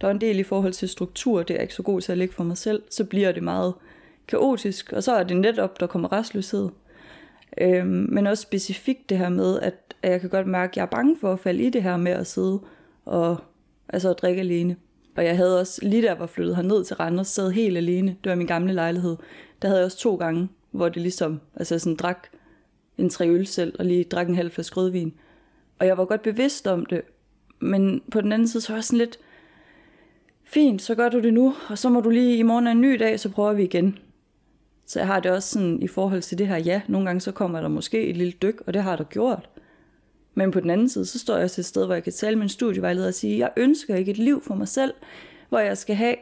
der 0.00 0.06
var 0.06 0.14
en 0.14 0.20
del 0.20 0.38
i 0.38 0.42
forhold 0.42 0.72
til 0.72 0.88
struktur, 0.88 1.42
det 1.42 1.56
er 1.56 1.60
ikke 1.60 1.74
så 1.74 1.82
god 1.82 2.00
til 2.00 2.12
at 2.12 2.18
lægge 2.18 2.34
for 2.34 2.44
mig 2.44 2.58
selv, 2.58 2.82
så 2.90 3.04
bliver 3.04 3.32
det 3.32 3.42
meget 3.42 3.74
kaotisk, 4.28 4.92
og 4.92 5.02
så 5.02 5.12
er 5.12 5.22
det 5.22 5.36
netop, 5.36 5.80
der 5.80 5.86
kommer 5.86 6.12
restløshed. 6.12 6.68
Øhm, 7.58 8.06
men 8.10 8.26
også 8.26 8.42
specifikt 8.42 9.10
det 9.10 9.18
her 9.18 9.28
med, 9.28 9.60
at, 9.60 9.74
at 10.02 10.10
jeg 10.10 10.20
kan 10.20 10.30
godt 10.30 10.46
mærke, 10.46 10.70
at 10.70 10.76
jeg 10.76 10.82
er 10.82 10.86
bange 10.86 11.16
for 11.20 11.32
at 11.32 11.40
falde 11.40 11.62
i 11.62 11.70
det 11.70 11.82
her 11.82 11.96
med 11.96 12.12
at 12.12 12.26
sidde 12.26 12.60
og 13.04 13.36
altså 13.88 14.10
at 14.10 14.18
drikke 14.22 14.40
alene. 14.40 14.76
Og 15.16 15.24
jeg 15.24 15.36
havde 15.36 15.60
også, 15.60 15.80
lige 15.82 16.02
da 16.02 16.06
jeg 16.06 16.18
var 16.18 16.26
flyttet 16.26 16.56
herned 16.56 16.84
til 16.84 16.96
Randers, 16.96 17.28
sad 17.28 17.50
helt 17.50 17.76
alene. 17.76 18.16
Det 18.24 18.30
var 18.30 18.36
min 18.36 18.46
gamle 18.46 18.72
lejlighed. 18.72 19.16
Der 19.62 19.68
havde 19.68 19.78
jeg 19.78 19.86
også 19.86 19.98
to 19.98 20.16
gange, 20.16 20.48
hvor 20.70 20.88
det 20.88 21.02
ligesom, 21.02 21.40
altså 21.56 21.74
jeg 21.74 21.80
sådan 21.80 21.96
drak 21.96 22.28
en 22.98 23.10
tre 23.10 23.28
øl 23.28 23.46
selv, 23.46 23.74
og 23.78 23.84
lige 23.84 24.04
drak 24.04 24.28
en 24.28 24.34
halv 24.34 24.50
flaske 24.50 24.76
rødvin. 24.76 25.14
Og 25.78 25.86
jeg 25.86 25.98
var 25.98 26.04
godt 26.04 26.22
bevidst 26.22 26.66
om 26.66 26.86
det, 26.86 27.02
men 27.60 28.02
på 28.10 28.20
den 28.20 28.32
anden 28.32 28.48
side, 28.48 28.60
så 28.60 28.72
var 28.72 28.76
jeg 28.76 28.84
sådan 28.84 28.98
lidt, 28.98 29.18
fint, 30.44 30.82
så 30.82 30.94
gør 30.94 31.08
du 31.08 31.20
det 31.20 31.34
nu, 31.34 31.54
og 31.68 31.78
så 31.78 31.88
må 31.88 32.00
du 32.00 32.10
lige 32.10 32.36
i 32.36 32.42
morgen 32.42 32.66
en 32.66 32.80
ny 32.80 32.94
dag, 32.94 33.20
så 33.20 33.28
prøver 33.28 33.52
vi 33.52 33.62
igen. 33.62 33.98
Så 34.86 35.00
jeg 35.00 35.06
har 35.06 35.20
det 35.20 35.30
også 35.30 35.48
sådan 35.48 35.82
i 35.82 35.88
forhold 35.88 36.22
til 36.22 36.38
det 36.38 36.48
her, 36.48 36.56
ja, 36.56 36.80
nogle 36.88 37.06
gange 37.06 37.20
så 37.20 37.32
kommer 37.32 37.60
der 37.60 37.68
måske 37.68 38.06
et 38.06 38.16
lille 38.16 38.32
dyk, 38.42 38.62
og 38.66 38.74
det 38.74 38.82
har 38.82 38.96
der 38.96 39.04
gjort. 39.04 39.48
Men 40.34 40.50
på 40.50 40.60
den 40.60 40.70
anden 40.70 40.88
side, 40.88 41.06
så 41.06 41.18
står 41.18 41.34
jeg 41.34 41.44
også 41.44 41.60
et 41.60 41.64
sted, 41.64 41.86
hvor 41.86 41.94
jeg 41.94 42.04
kan 42.04 42.12
tale 42.12 42.36
med 42.36 42.42
en 42.42 42.48
studievejleder 42.48 43.08
og 43.08 43.14
sige, 43.14 43.38
jeg 43.38 43.50
ønsker 43.56 43.94
ikke 43.94 44.10
et 44.10 44.18
liv 44.18 44.42
for 44.42 44.54
mig 44.54 44.68
selv, 44.68 44.94
hvor 45.48 45.58
jeg 45.58 45.78
skal 45.78 45.96
have 45.96 46.14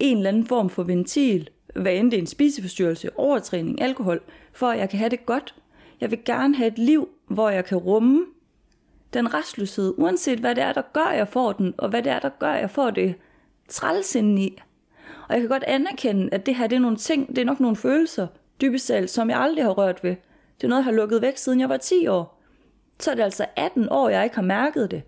en 0.00 0.16
eller 0.16 0.28
anden 0.28 0.46
form 0.46 0.70
for 0.70 0.82
ventil, 0.82 1.50
hvad 1.74 1.94
end 1.94 2.10
det 2.10 2.16
er 2.16 2.20
en 2.20 2.26
spiseforstyrrelse, 2.26 3.18
overtræning, 3.18 3.82
alkohol, 3.82 4.20
for 4.52 4.66
at 4.66 4.78
jeg 4.78 4.90
kan 4.90 4.98
have 4.98 5.10
det 5.10 5.26
godt. 5.26 5.54
Jeg 6.00 6.10
vil 6.10 6.18
gerne 6.24 6.56
have 6.56 6.68
et 6.68 6.78
liv, 6.78 7.08
hvor 7.28 7.50
jeg 7.50 7.64
kan 7.64 7.78
rumme 7.78 8.24
den 9.14 9.34
restløshed, 9.34 9.94
uanset 9.98 10.38
hvad 10.38 10.54
det 10.54 10.64
er, 10.64 10.72
der 10.72 10.82
gør, 10.92 11.10
jeg 11.10 11.28
får 11.28 11.52
den, 11.52 11.74
og 11.78 11.88
hvad 11.88 12.02
det 12.02 12.12
er, 12.12 12.18
der 12.18 12.28
gør, 12.28 12.54
jeg 12.54 12.70
får 12.70 12.90
det 12.90 13.14
træls 13.68 14.14
i. 14.14 14.58
Og 15.28 15.34
jeg 15.34 15.40
kan 15.40 15.48
godt 15.48 15.64
anerkende, 15.64 16.28
at 16.32 16.46
det 16.46 16.54
her 16.54 16.66
det 16.66 16.76
er 16.76 16.80
nogle 16.80 16.96
ting, 16.96 17.28
det 17.28 17.38
er 17.38 17.44
nok 17.44 17.60
nogle 17.60 17.76
følelser, 17.76 18.26
dybest 18.60 18.86
selv, 18.86 19.08
som 19.08 19.30
jeg 19.30 19.40
aldrig 19.40 19.64
har 19.64 19.70
rørt 19.70 20.04
ved. 20.04 20.16
Det 20.56 20.64
er 20.64 20.68
noget, 20.68 20.80
jeg 20.80 20.84
har 20.84 20.92
lukket 20.92 21.22
væk, 21.22 21.36
siden 21.36 21.60
jeg 21.60 21.68
var 21.68 21.76
10 21.76 22.06
år. 22.06 22.42
Så 23.00 23.10
er 23.10 23.14
det 23.14 23.22
altså 23.22 23.46
18 23.56 23.88
år, 23.90 24.08
jeg 24.08 24.24
ikke 24.24 24.36
har 24.36 24.42
mærket 24.42 24.90
det. 24.90 25.02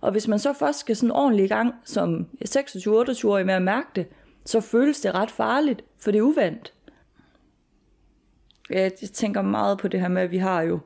Og 0.00 0.12
hvis 0.12 0.28
man 0.28 0.38
så 0.38 0.52
først 0.52 0.78
skal 0.78 0.96
sådan 0.96 1.10
ordentlig 1.10 1.44
i 1.44 1.48
gang 1.48 1.74
som 1.84 2.26
26-28-årig 2.48 3.46
med 3.46 3.54
at 3.54 3.62
mærke 3.62 3.88
det, 3.94 4.06
så 4.46 4.60
føles 4.60 5.00
det 5.00 5.14
ret 5.14 5.30
farligt, 5.30 5.84
for 5.98 6.10
det 6.10 6.18
er 6.18 6.22
uvandt. 6.22 6.72
Jeg 8.70 8.92
tænker 8.94 9.42
meget 9.42 9.78
på 9.78 9.88
det 9.88 10.00
her 10.00 10.08
med, 10.08 10.22
at 10.22 10.30
vi 10.30 10.38
har 10.38 10.62
jo 10.62 10.80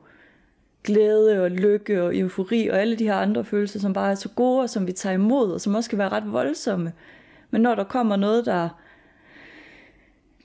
glæde 0.83 1.43
og 1.43 1.51
lykke 1.51 2.03
og 2.03 2.17
eufori 2.17 2.67
og 2.67 2.81
alle 2.81 2.95
de 2.95 3.03
her 3.03 3.15
andre 3.15 3.43
følelser, 3.43 3.79
som 3.79 3.93
bare 3.93 4.11
er 4.11 4.15
så 4.15 4.29
gode, 4.29 4.61
og 4.61 4.69
som 4.69 4.87
vi 4.87 4.91
tager 4.91 5.13
imod, 5.13 5.51
og 5.51 5.61
som 5.61 5.75
også 5.75 5.89
kan 5.89 5.99
være 5.99 6.09
ret 6.09 6.31
voldsomme. 6.33 6.93
Men 7.51 7.61
når 7.61 7.75
der 7.75 7.83
kommer 7.83 8.15
noget, 8.15 8.45
der 8.45 8.69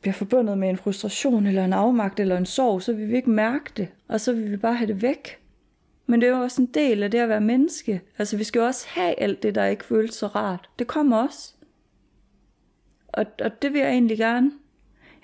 bliver 0.01 0.15
forbundet 0.15 0.59
med 0.59 0.69
en 0.69 0.77
frustration, 0.77 1.47
eller 1.47 1.65
en 1.65 1.73
afmagt, 1.73 2.21
eller 2.21 2.37
en 2.37 2.47
sorg, 2.47 2.83
så 2.83 2.93
vil 2.93 3.09
vi 3.09 3.17
ikke 3.17 3.31
mærke 3.31 3.71
det, 3.77 3.89
og 4.09 4.21
så 4.21 4.33
vil 4.33 4.51
vi 4.51 4.57
bare 4.57 4.75
have 4.75 4.89
det 4.89 5.03
væk. 5.03 5.39
Men 6.07 6.21
det 6.21 6.29
er 6.29 6.37
jo 6.37 6.43
også 6.43 6.63
en 6.63 6.69
del 6.75 7.03
af 7.03 7.11
det 7.11 7.19
at 7.19 7.29
være 7.29 7.41
menneske. 7.41 8.01
Altså 8.19 8.37
vi 8.37 8.45
skal 8.45 8.59
jo 8.59 8.67
også 8.67 8.87
have 8.89 9.21
alt 9.21 9.43
det, 9.43 9.55
der 9.55 9.65
ikke 9.65 9.85
føles 9.85 10.15
så 10.15 10.27
rart. 10.27 10.69
Det 10.79 10.87
kommer 10.87 11.17
også. 11.17 11.55
Og, 13.09 13.27
og 13.41 13.63
det 13.63 13.73
vil 13.73 13.81
jeg 13.81 13.91
egentlig 13.91 14.19
gerne. 14.19 14.53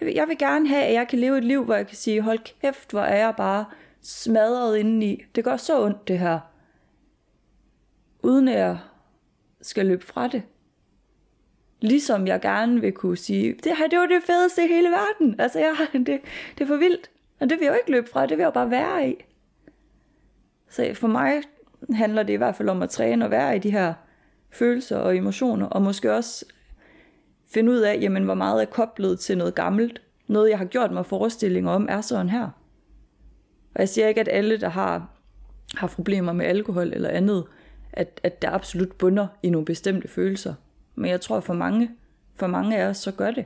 Jeg 0.00 0.06
vil, 0.06 0.14
jeg 0.14 0.28
vil 0.28 0.38
gerne 0.38 0.68
have, 0.68 0.82
at 0.82 0.94
jeg 0.94 1.08
kan 1.08 1.18
leve 1.18 1.38
et 1.38 1.44
liv, 1.44 1.64
hvor 1.64 1.74
jeg 1.74 1.86
kan 1.86 1.96
sige, 1.96 2.20
hold 2.20 2.38
kæft, 2.60 2.90
hvor 2.90 3.00
er 3.00 3.18
jeg 3.18 3.34
bare 3.36 3.64
smadret 4.02 4.76
indeni. 4.76 5.22
Det 5.34 5.44
gør 5.44 5.56
så 5.56 5.84
ondt, 5.84 6.08
det 6.08 6.18
her. 6.18 6.40
Uden 8.22 8.48
at 8.48 8.58
jeg 8.58 8.78
skal 9.62 9.86
løbe 9.86 10.06
fra 10.06 10.28
det. 10.28 10.42
Ligesom 11.80 12.26
jeg 12.26 12.40
gerne 12.40 12.80
vil 12.80 12.92
kunne 12.92 13.16
sige, 13.16 13.54
det 13.64 13.76
her 13.76 13.86
det 13.88 13.98
var 13.98 14.06
det 14.06 14.22
fedeste 14.26 14.64
i 14.64 14.68
hele 14.68 14.88
verden. 14.88 15.40
Altså, 15.40 15.58
jeg, 15.58 15.74
det, 15.92 16.06
det 16.06 16.64
er 16.64 16.66
for 16.66 16.76
vildt. 16.76 17.10
Og 17.40 17.50
det 17.50 17.58
vil 17.58 17.64
jeg 17.64 17.72
jo 17.72 17.76
ikke 17.76 17.90
løbe 17.90 18.08
fra, 18.10 18.22
det 18.22 18.30
vil 18.30 18.38
jeg 18.38 18.46
jo 18.46 18.50
bare 18.50 18.70
være 18.70 19.08
i. 19.08 19.14
Så 20.68 20.90
for 20.94 21.08
mig 21.08 21.42
handler 21.92 22.22
det 22.22 22.32
i 22.32 22.36
hvert 22.36 22.56
fald 22.56 22.68
om 22.68 22.82
at 22.82 22.90
træne 22.90 23.24
og 23.24 23.30
være 23.30 23.56
i 23.56 23.58
de 23.58 23.70
her 23.70 23.94
følelser 24.50 24.98
og 24.98 25.16
emotioner, 25.16 25.66
og 25.66 25.82
måske 25.82 26.12
også 26.12 26.44
finde 27.54 27.72
ud 27.72 27.78
af, 27.78 27.98
jamen, 28.00 28.24
hvor 28.24 28.34
meget 28.34 28.62
er 28.62 28.66
koblet 28.66 29.20
til 29.20 29.38
noget 29.38 29.54
gammelt. 29.54 30.02
Noget, 30.26 30.50
jeg 30.50 30.58
har 30.58 30.64
gjort 30.64 30.92
mig 30.92 31.06
forestillinger 31.06 31.70
om, 31.70 31.86
er 31.88 32.00
sådan 32.00 32.28
her. 32.28 32.48
Og 33.74 33.80
jeg 33.80 33.88
siger 33.88 34.08
ikke, 34.08 34.20
at 34.20 34.28
alle, 34.30 34.60
der 34.60 34.68
har, 34.68 35.08
har 35.74 35.86
problemer 35.86 36.32
med 36.32 36.46
alkohol 36.46 36.92
eller 36.92 37.08
andet, 37.08 37.44
at, 37.92 38.20
at 38.22 38.42
der 38.42 38.50
absolut 38.50 38.92
bunder 38.92 39.26
i 39.42 39.50
nogle 39.50 39.64
bestemte 39.64 40.08
følelser. 40.08 40.54
Men 40.94 41.10
jeg 41.10 41.20
tror, 41.20 41.40
for 41.40 41.54
mange, 41.54 41.90
for 42.34 42.46
mange 42.46 42.78
af 42.78 42.86
os, 42.86 42.96
så 42.96 43.12
gør 43.12 43.30
det. 43.30 43.44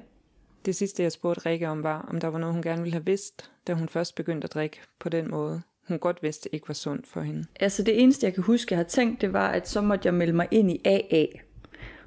Det 0.65 0.77
sidste, 0.77 1.03
jeg 1.03 1.13
spurgte 1.13 1.47
Rikke 1.47 1.69
om, 1.69 1.83
var, 1.83 2.07
om 2.11 2.21
der 2.21 2.29
var 2.29 2.39
noget, 2.39 2.55
hun 2.55 2.63
gerne 2.63 2.83
ville 2.83 2.93
have 2.93 3.07
vidst, 3.07 3.51
da 3.67 3.73
hun 3.73 3.89
først 3.89 4.15
begyndte 4.15 4.45
at 4.45 4.55
drikke 4.55 4.81
på 4.99 5.09
den 5.09 5.31
måde. 5.31 5.63
Hun 5.89 5.99
godt 5.99 6.23
vidste 6.23 6.55
ikke 6.55 6.69
var 6.69 6.75
sundt 6.75 7.07
for 7.07 7.21
hende. 7.21 7.45
Altså 7.61 7.83
det 7.83 8.03
eneste, 8.03 8.27
jeg 8.27 8.35
kan 8.35 8.43
huske, 8.43 8.73
jeg 8.73 8.79
har 8.79 8.85
tænkt, 8.85 9.21
det 9.21 9.33
var, 9.33 9.49
at 9.49 9.69
så 9.69 9.81
måtte 9.81 10.07
jeg 10.07 10.15
melde 10.15 10.33
mig 10.33 10.49
ind 10.51 10.71
i 10.71 10.81
AA. 10.85 11.27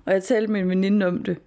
Og 0.06 0.14
jeg 0.14 0.24
talte 0.24 0.52
med 0.52 0.62
en 0.62 0.70
veninde 0.70 1.06
om 1.06 1.24
det. 1.24 1.38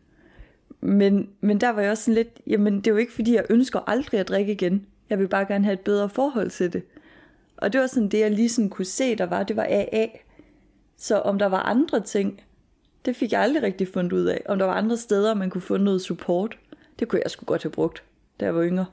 Men, 0.81 1.31
men 1.41 1.61
der 1.61 1.71
var 1.71 1.83
jeg 1.83 1.91
også 1.91 2.05
sådan 2.05 2.15
lidt, 2.15 2.41
jamen 2.47 2.77
det 2.77 2.87
er 2.87 2.91
jo 2.91 2.97
ikke, 2.97 3.13
fordi 3.13 3.35
jeg 3.35 3.47
ønsker 3.51 3.81
aldrig 3.87 4.21
at 4.21 4.29
drikke 4.29 4.53
igen. 4.53 4.87
Jeg 5.11 5.19
vil 5.19 5.29
bare 5.29 5.47
gerne 5.47 5.65
have 5.65 5.73
et 5.75 5.81
bedre 5.81 6.09
forhold 6.09 6.51
til 6.51 6.73
det. 6.73 6.83
Og 7.57 7.73
det 7.73 7.81
var 7.81 7.87
sådan 7.87 8.09
det, 8.09 8.19
jeg 8.19 8.31
lige 8.31 8.49
sådan 8.49 8.71
kunne 8.71 8.85
se, 8.85 9.17
der 9.17 9.27
var, 9.27 9.43
det 9.43 9.57
var 9.57 9.67
AA. 9.71 10.07
Så 10.97 11.19
om 11.19 11.39
der 11.39 11.47
var 11.47 11.63
andre 11.63 12.01
ting, 12.01 12.43
det 13.05 13.17
fik 13.17 13.33
jeg 13.33 13.41
aldrig 13.41 13.63
rigtig 13.63 13.89
fundet 13.89 14.13
ud 14.13 14.25
af. 14.25 14.43
Om 14.49 14.59
der 14.59 14.67
var 14.67 14.75
andre 14.75 14.97
steder, 14.97 15.35
man 15.35 15.51
kunne 15.51 15.61
få 15.61 15.77
noget 15.77 16.03
support, 16.03 16.59
det 16.99 17.09
kunne 17.09 17.21
jeg 17.23 17.31
sgu 17.31 17.45
godt 17.45 17.63
have 17.63 17.71
brugt, 17.71 18.03
da 18.41 18.45
jeg 18.45 18.55
var 18.55 18.65
yngre. 18.65 18.87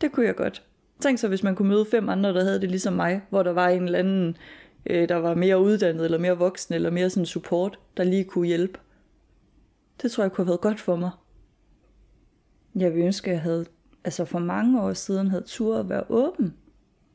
Det 0.00 0.12
kunne 0.12 0.26
jeg 0.26 0.36
godt. 0.36 0.62
Tænk 1.00 1.18
så, 1.18 1.28
hvis 1.28 1.42
man 1.42 1.54
kunne 1.54 1.68
møde 1.68 1.86
fem 1.90 2.08
andre, 2.08 2.34
der 2.34 2.44
havde 2.44 2.60
det 2.60 2.70
ligesom 2.70 2.92
mig, 2.92 3.22
hvor 3.30 3.42
der 3.42 3.52
var 3.52 3.68
en 3.68 3.84
eller 3.84 3.98
anden, 3.98 4.36
øh, 4.86 5.08
der 5.08 5.14
var 5.14 5.34
mere 5.34 5.60
uddannet, 5.60 6.04
eller 6.04 6.18
mere 6.18 6.38
voksen, 6.38 6.74
eller 6.74 6.90
mere 6.90 7.10
sådan 7.10 7.26
support, 7.26 7.78
der 7.96 8.04
lige 8.04 8.24
kunne 8.24 8.46
hjælpe. 8.46 8.78
Det 10.02 10.10
tror 10.10 10.24
jeg 10.24 10.32
kunne 10.32 10.44
have 10.44 10.50
været 10.50 10.60
godt 10.60 10.80
for 10.80 10.96
mig. 10.96 11.10
Jeg 12.74 12.94
vil 12.94 13.02
ønske, 13.02 13.30
at 13.30 13.34
jeg 13.34 13.42
havde, 13.42 13.66
altså 14.06 14.24
for 14.24 14.38
mange 14.38 14.82
år 14.82 14.92
siden, 14.92 15.30
havde 15.30 15.44
tur 15.46 15.78
at 15.78 15.88
være 15.88 16.04
åben 16.08 16.56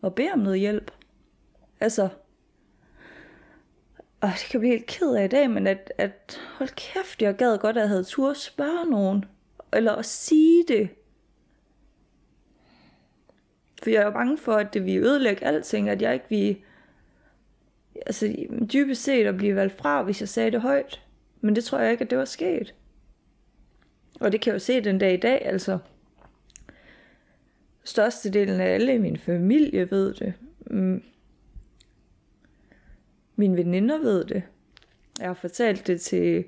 og 0.02 0.16
bede 0.16 0.32
om 0.34 0.40
noget 0.40 0.60
hjælp. 0.60 0.92
Altså, 1.80 2.10
og 4.22 4.30
det 4.30 4.48
kan 4.52 4.60
blive 4.60 4.74
helt 4.74 4.86
ked 4.86 5.16
af 5.16 5.26
i 5.26 5.28
dag, 5.28 5.50
men 5.50 5.68
at, 5.68 5.94
at 5.98 6.42
hold 6.58 6.70
kæft, 6.70 7.22
jeg 7.22 7.36
gad 7.36 7.58
godt, 7.58 7.78
at 7.78 7.82
jeg 7.82 7.90
havde 7.90 8.04
tur 8.04 8.32
at 8.32 8.38
spørge 8.38 8.90
nogen, 8.90 9.26
eller 9.74 9.92
at 9.92 10.06
sige 10.06 10.64
det. 10.68 10.90
For 13.84 13.90
jeg 13.90 14.04
er 14.04 14.12
bange 14.12 14.38
for, 14.38 14.54
at 14.54 14.74
det 14.74 14.86
vil 14.86 14.98
ødelægge 14.98 15.46
alting, 15.46 15.90
at 15.90 16.02
jeg 16.02 16.14
ikke 16.14 16.26
vil, 16.30 16.58
altså 18.06 18.36
dybest 18.74 19.04
set 19.04 19.28
at 19.28 19.38
blive 19.38 19.56
valgt 19.56 19.78
fra, 19.78 20.04
hvis 20.04 20.22
jeg 20.22 20.30
sagde 20.30 20.52
det 20.52 20.62
højt. 20.62 21.06
Men 21.42 21.56
det 21.56 21.64
tror 21.64 21.80
jeg 21.80 21.92
ikke, 21.92 22.04
at 22.04 22.10
det 22.10 22.18
var 22.18 22.26
sket. 22.26 22.76
Og 24.20 24.32
det 24.32 24.42
kan 24.42 24.52
jeg 24.52 24.54
jo 24.54 24.60
se 24.60 24.82
den 24.82 25.00
dag 25.00 25.14
i 25.14 25.18
dag, 25.18 25.46
altså. 25.46 25.80
Størstedelen 27.84 28.60
af 28.60 28.74
alle 28.74 28.96
i 28.96 28.98
min 28.98 29.18
familie 29.18 29.92
ved 29.92 30.14
det. 30.14 30.34
Mm. 30.68 31.04
Mine 33.36 33.58
veninder 33.58 33.98
ved 33.98 34.26
det. 34.26 34.44
Jeg 35.20 35.28
har 35.28 35.34
fortalt 35.34 35.88
det 35.88 36.02
til 36.02 36.46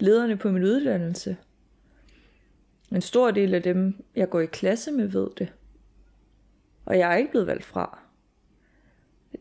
lederne 0.00 0.36
på 0.36 0.50
min 0.50 0.62
uddannelse. 0.62 1.36
En 2.92 3.00
stor 3.00 3.30
del 3.30 3.54
af 3.54 3.62
dem, 3.62 4.04
jeg 4.16 4.30
går 4.30 4.40
i 4.40 4.46
klasse 4.46 4.92
med, 4.92 5.06
ved 5.06 5.28
det. 5.38 5.52
Og 6.84 6.98
jeg 6.98 7.12
er 7.12 7.16
ikke 7.16 7.30
blevet 7.30 7.46
valgt 7.46 7.64
fra. 7.64 7.98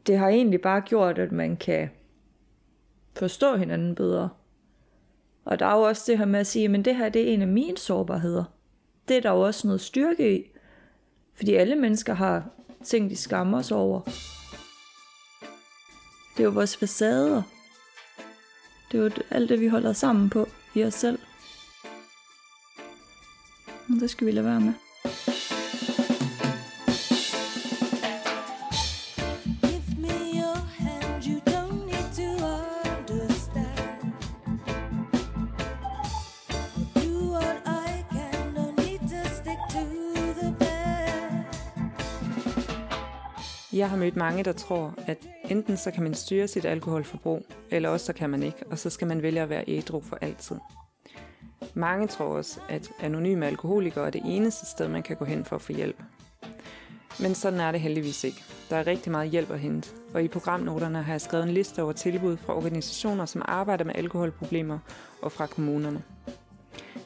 Det 0.07 0.17
har 0.17 0.27
egentlig 0.29 0.61
bare 0.61 0.81
gjort, 0.81 1.19
at 1.19 1.31
man 1.31 1.57
kan 1.57 1.89
forstå 3.15 3.55
hinanden 3.55 3.95
bedre. 3.95 4.29
Og 5.45 5.59
der 5.59 5.65
er 5.65 5.77
jo 5.77 5.81
også 5.81 6.03
det 6.11 6.17
her 6.17 6.25
med 6.25 6.39
at 6.39 6.47
sige, 6.47 6.69
men 6.69 6.85
det 6.85 6.95
her 6.95 7.09
det 7.09 7.21
er 7.29 7.33
en 7.33 7.41
af 7.41 7.47
mine 7.47 7.77
sårbarheder. 7.77 8.43
Det 9.07 9.17
er 9.17 9.21
der 9.21 9.31
jo 9.31 9.41
også 9.41 9.67
noget 9.67 9.81
styrke 9.81 10.37
i. 10.37 10.51
Fordi 11.37 11.53
alle 11.53 11.75
mennesker 11.75 12.13
har 12.13 12.43
ting, 12.83 13.09
de 13.09 13.15
skammer 13.15 13.61
sig 13.61 13.77
over. 13.77 14.01
Det 16.37 16.43
er 16.43 16.43
jo 16.43 16.49
vores 16.49 16.77
facader. 16.77 17.43
Det 18.91 18.99
er 18.99 19.03
jo 19.03 19.11
alt 19.29 19.49
det, 19.49 19.59
vi 19.59 19.67
holder 19.67 19.93
sammen 19.93 20.29
på 20.29 20.47
i 20.75 20.83
os 20.83 20.93
selv. 20.93 21.19
Og 23.67 23.95
det 23.99 24.09
skal 24.09 24.27
vi 24.27 24.31
lade 24.31 24.45
være 24.45 24.61
med. 24.61 24.73
Jeg 43.77 43.89
har 43.89 43.97
mødt 43.97 44.15
mange, 44.15 44.43
der 44.43 44.51
tror, 44.51 44.93
at 45.07 45.17
enten 45.49 45.77
så 45.77 45.91
kan 45.91 46.03
man 46.03 46.13
styre 46.13 46.47
sit 46.47 46.65
alkoholforbrug, 46.65 47.45
eller 47.71 47.89
også 47.89 48.05
så 48.05 48.13
kan 48.13 48.29
man 48.29 48.43
ikke, 48.43 48.57
og 48.71 48.79
så 48.79 48.89
skal 48.89 49.07
man 49.07 49.21
vælge 49.21 49.41
at 49.41 49.49
være 49.49 49.63
ædru 49.67 50.01
for 50.01 50.17
altid. 50.21 50.55
Mange 51.73 52.07
tror 52.07 52.25
også, 52.25 52.59
at 52.69 52.89
anonyme 52.99 53.47
alkoholikere 53.47 54.05
er 54.05 54.09
det 54.09 54.21
eneste 54.25 54.65
sted, 54.65 54.87
man 54.87 55.03
kan 55.03 55.15
gå 55.15 55.25
hen 55.25 55.45
for 55.45 55.55
at 55.55 55.61
få 55.61 55.73
hjælp. 55.73 56.01
Men 57.19 57.35
sådan 57.35 57.59
er 57.59 57.71
det 57.71 57.81
heldigvis 57.81 58.23
ikke. 58.23 58.43
Der 58.69 58.75
er 58.75 58.87
rigtig 58.87 59.11
meget 59.11 59.29
hjælp 59.29 59.51
at 59.51 59.59
hente, 59.59 59.89
og 60.13 60.23
i 60.23 60.27
programnoterne 60.27 61.03
har 61.03 61.13
jeg 61.13 61.21
skrevet 61.21 61.45
en 61.47 61.53
liste 61.53 61.83
over 61.83 61.93
tilbud 61.93 62.37
fra 62.37 62.55
organisationer, 62.55 63.25
som 63.25 63.41
arbejder 63.45 63.85
med 63.85 63.95
alkoholproblemer 63.95 64.79
og 65.21 65.31
fra 65.31 65.45
kommunerne. 65.45 66.03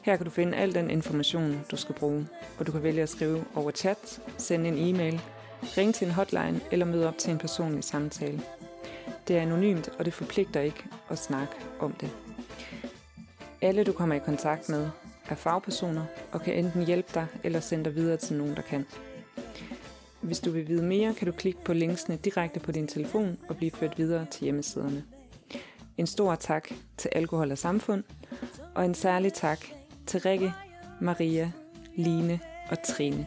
Her 0.02 0.16
kan 0.16 0.24
du 0.24 0.30
finde 0.30 0.56
al 0.56 0.74
den 0.74 0.90
information, 0.90 1.60
du 1.70 1.76
skal 1.76 1.94
bruge, 1.94 2.26
og 2.58 2.66
du 2.66 2.72
kan 2.72 2.82
vælge 2.82 3.02
at 3.02 3.08
skrive 3.08 3.44
over 3.54 3.70
chat, 3.70 4.20
sende 4.38 4.68
en 4.68 4.78
e-mail 4.78 5.20
Ring 5.62 5.94
til 5.94 6.06
en 6.06 6.12
hotline 6.12 6.60
eller 6.70 6.86
møde 6.86 7.08
op 7.08 7.18
til 7.18 7.30
en 7.30 7.38
personlig 7.38 7.84
samtale. 7.84 8.40
Det 9.28 9.38
er 9.38 9.42
anonymt, 9.42 9.88
og 9.98 10.04
det 10.04 10.14
forpligter 10.14 10.60
ikke 10.60 10.84
at 11.10 11.18
snakke 11.18 11.54
om 11.80 11.92
det. 11.92 12.10
Alle 13.60 13.84
du 13.84 13.92
kommer 13.92 14.14
i 14.14 14.18
kontakt 14.18 14.68
med 14.68 14.90
er 15.28 15.34
fagpersoner 15.34 16.04
og 16.32 16.42
kan 16.42 16.54
enten 16.54 16.86
hjælpe 16.86 17.10
dig 17.14 17.26
eller 17.44 17.60
sende 17.60 17.84
dig 17.84 17.94
videre 17.94 18.16
til 18.16 18.36
nogen, 18.36 18.56
der 18.56 18.62
kan. 18.62 18.86
Hvis 20.20 20.40
du 20.40 20.50
vil 20.50 20.68
vide 20.68 20.82
mere, 20.82 21.14
kan 21.14 21.26
du 21.26 21.32
klikke 21.32 21.64
på 21.64 21.72
linksene 21.72 22.16
direkte 22.16 22.60
på 22.60 22.72
din 22.72 22.86
telefon 22.86 23.38
og 23.48 23.56
blive 23.56 23.70
ført 23.70 23.98
videre 23.98 24.26
til 24.30 24.44
hjemmesiderne. 24.44 25.04
En 25.98 26.06
stor 26.06 26.34
tak 26.34 26.68
til 26.96 27.10
Alkohol 27.12 27.50
og 27.52 27.58
Samfund, 27.58 28.04
og 28.74 28.84
en 28.84 28.94
særlig 28.94 29.32
tak 29.32 29.66
til 30.06 30.20
Rikke, 30.20 30.52
Maria, 31.00 31.52
Line 31.96 32.40
og 32.70 32.76
Trine. 32.82 33.26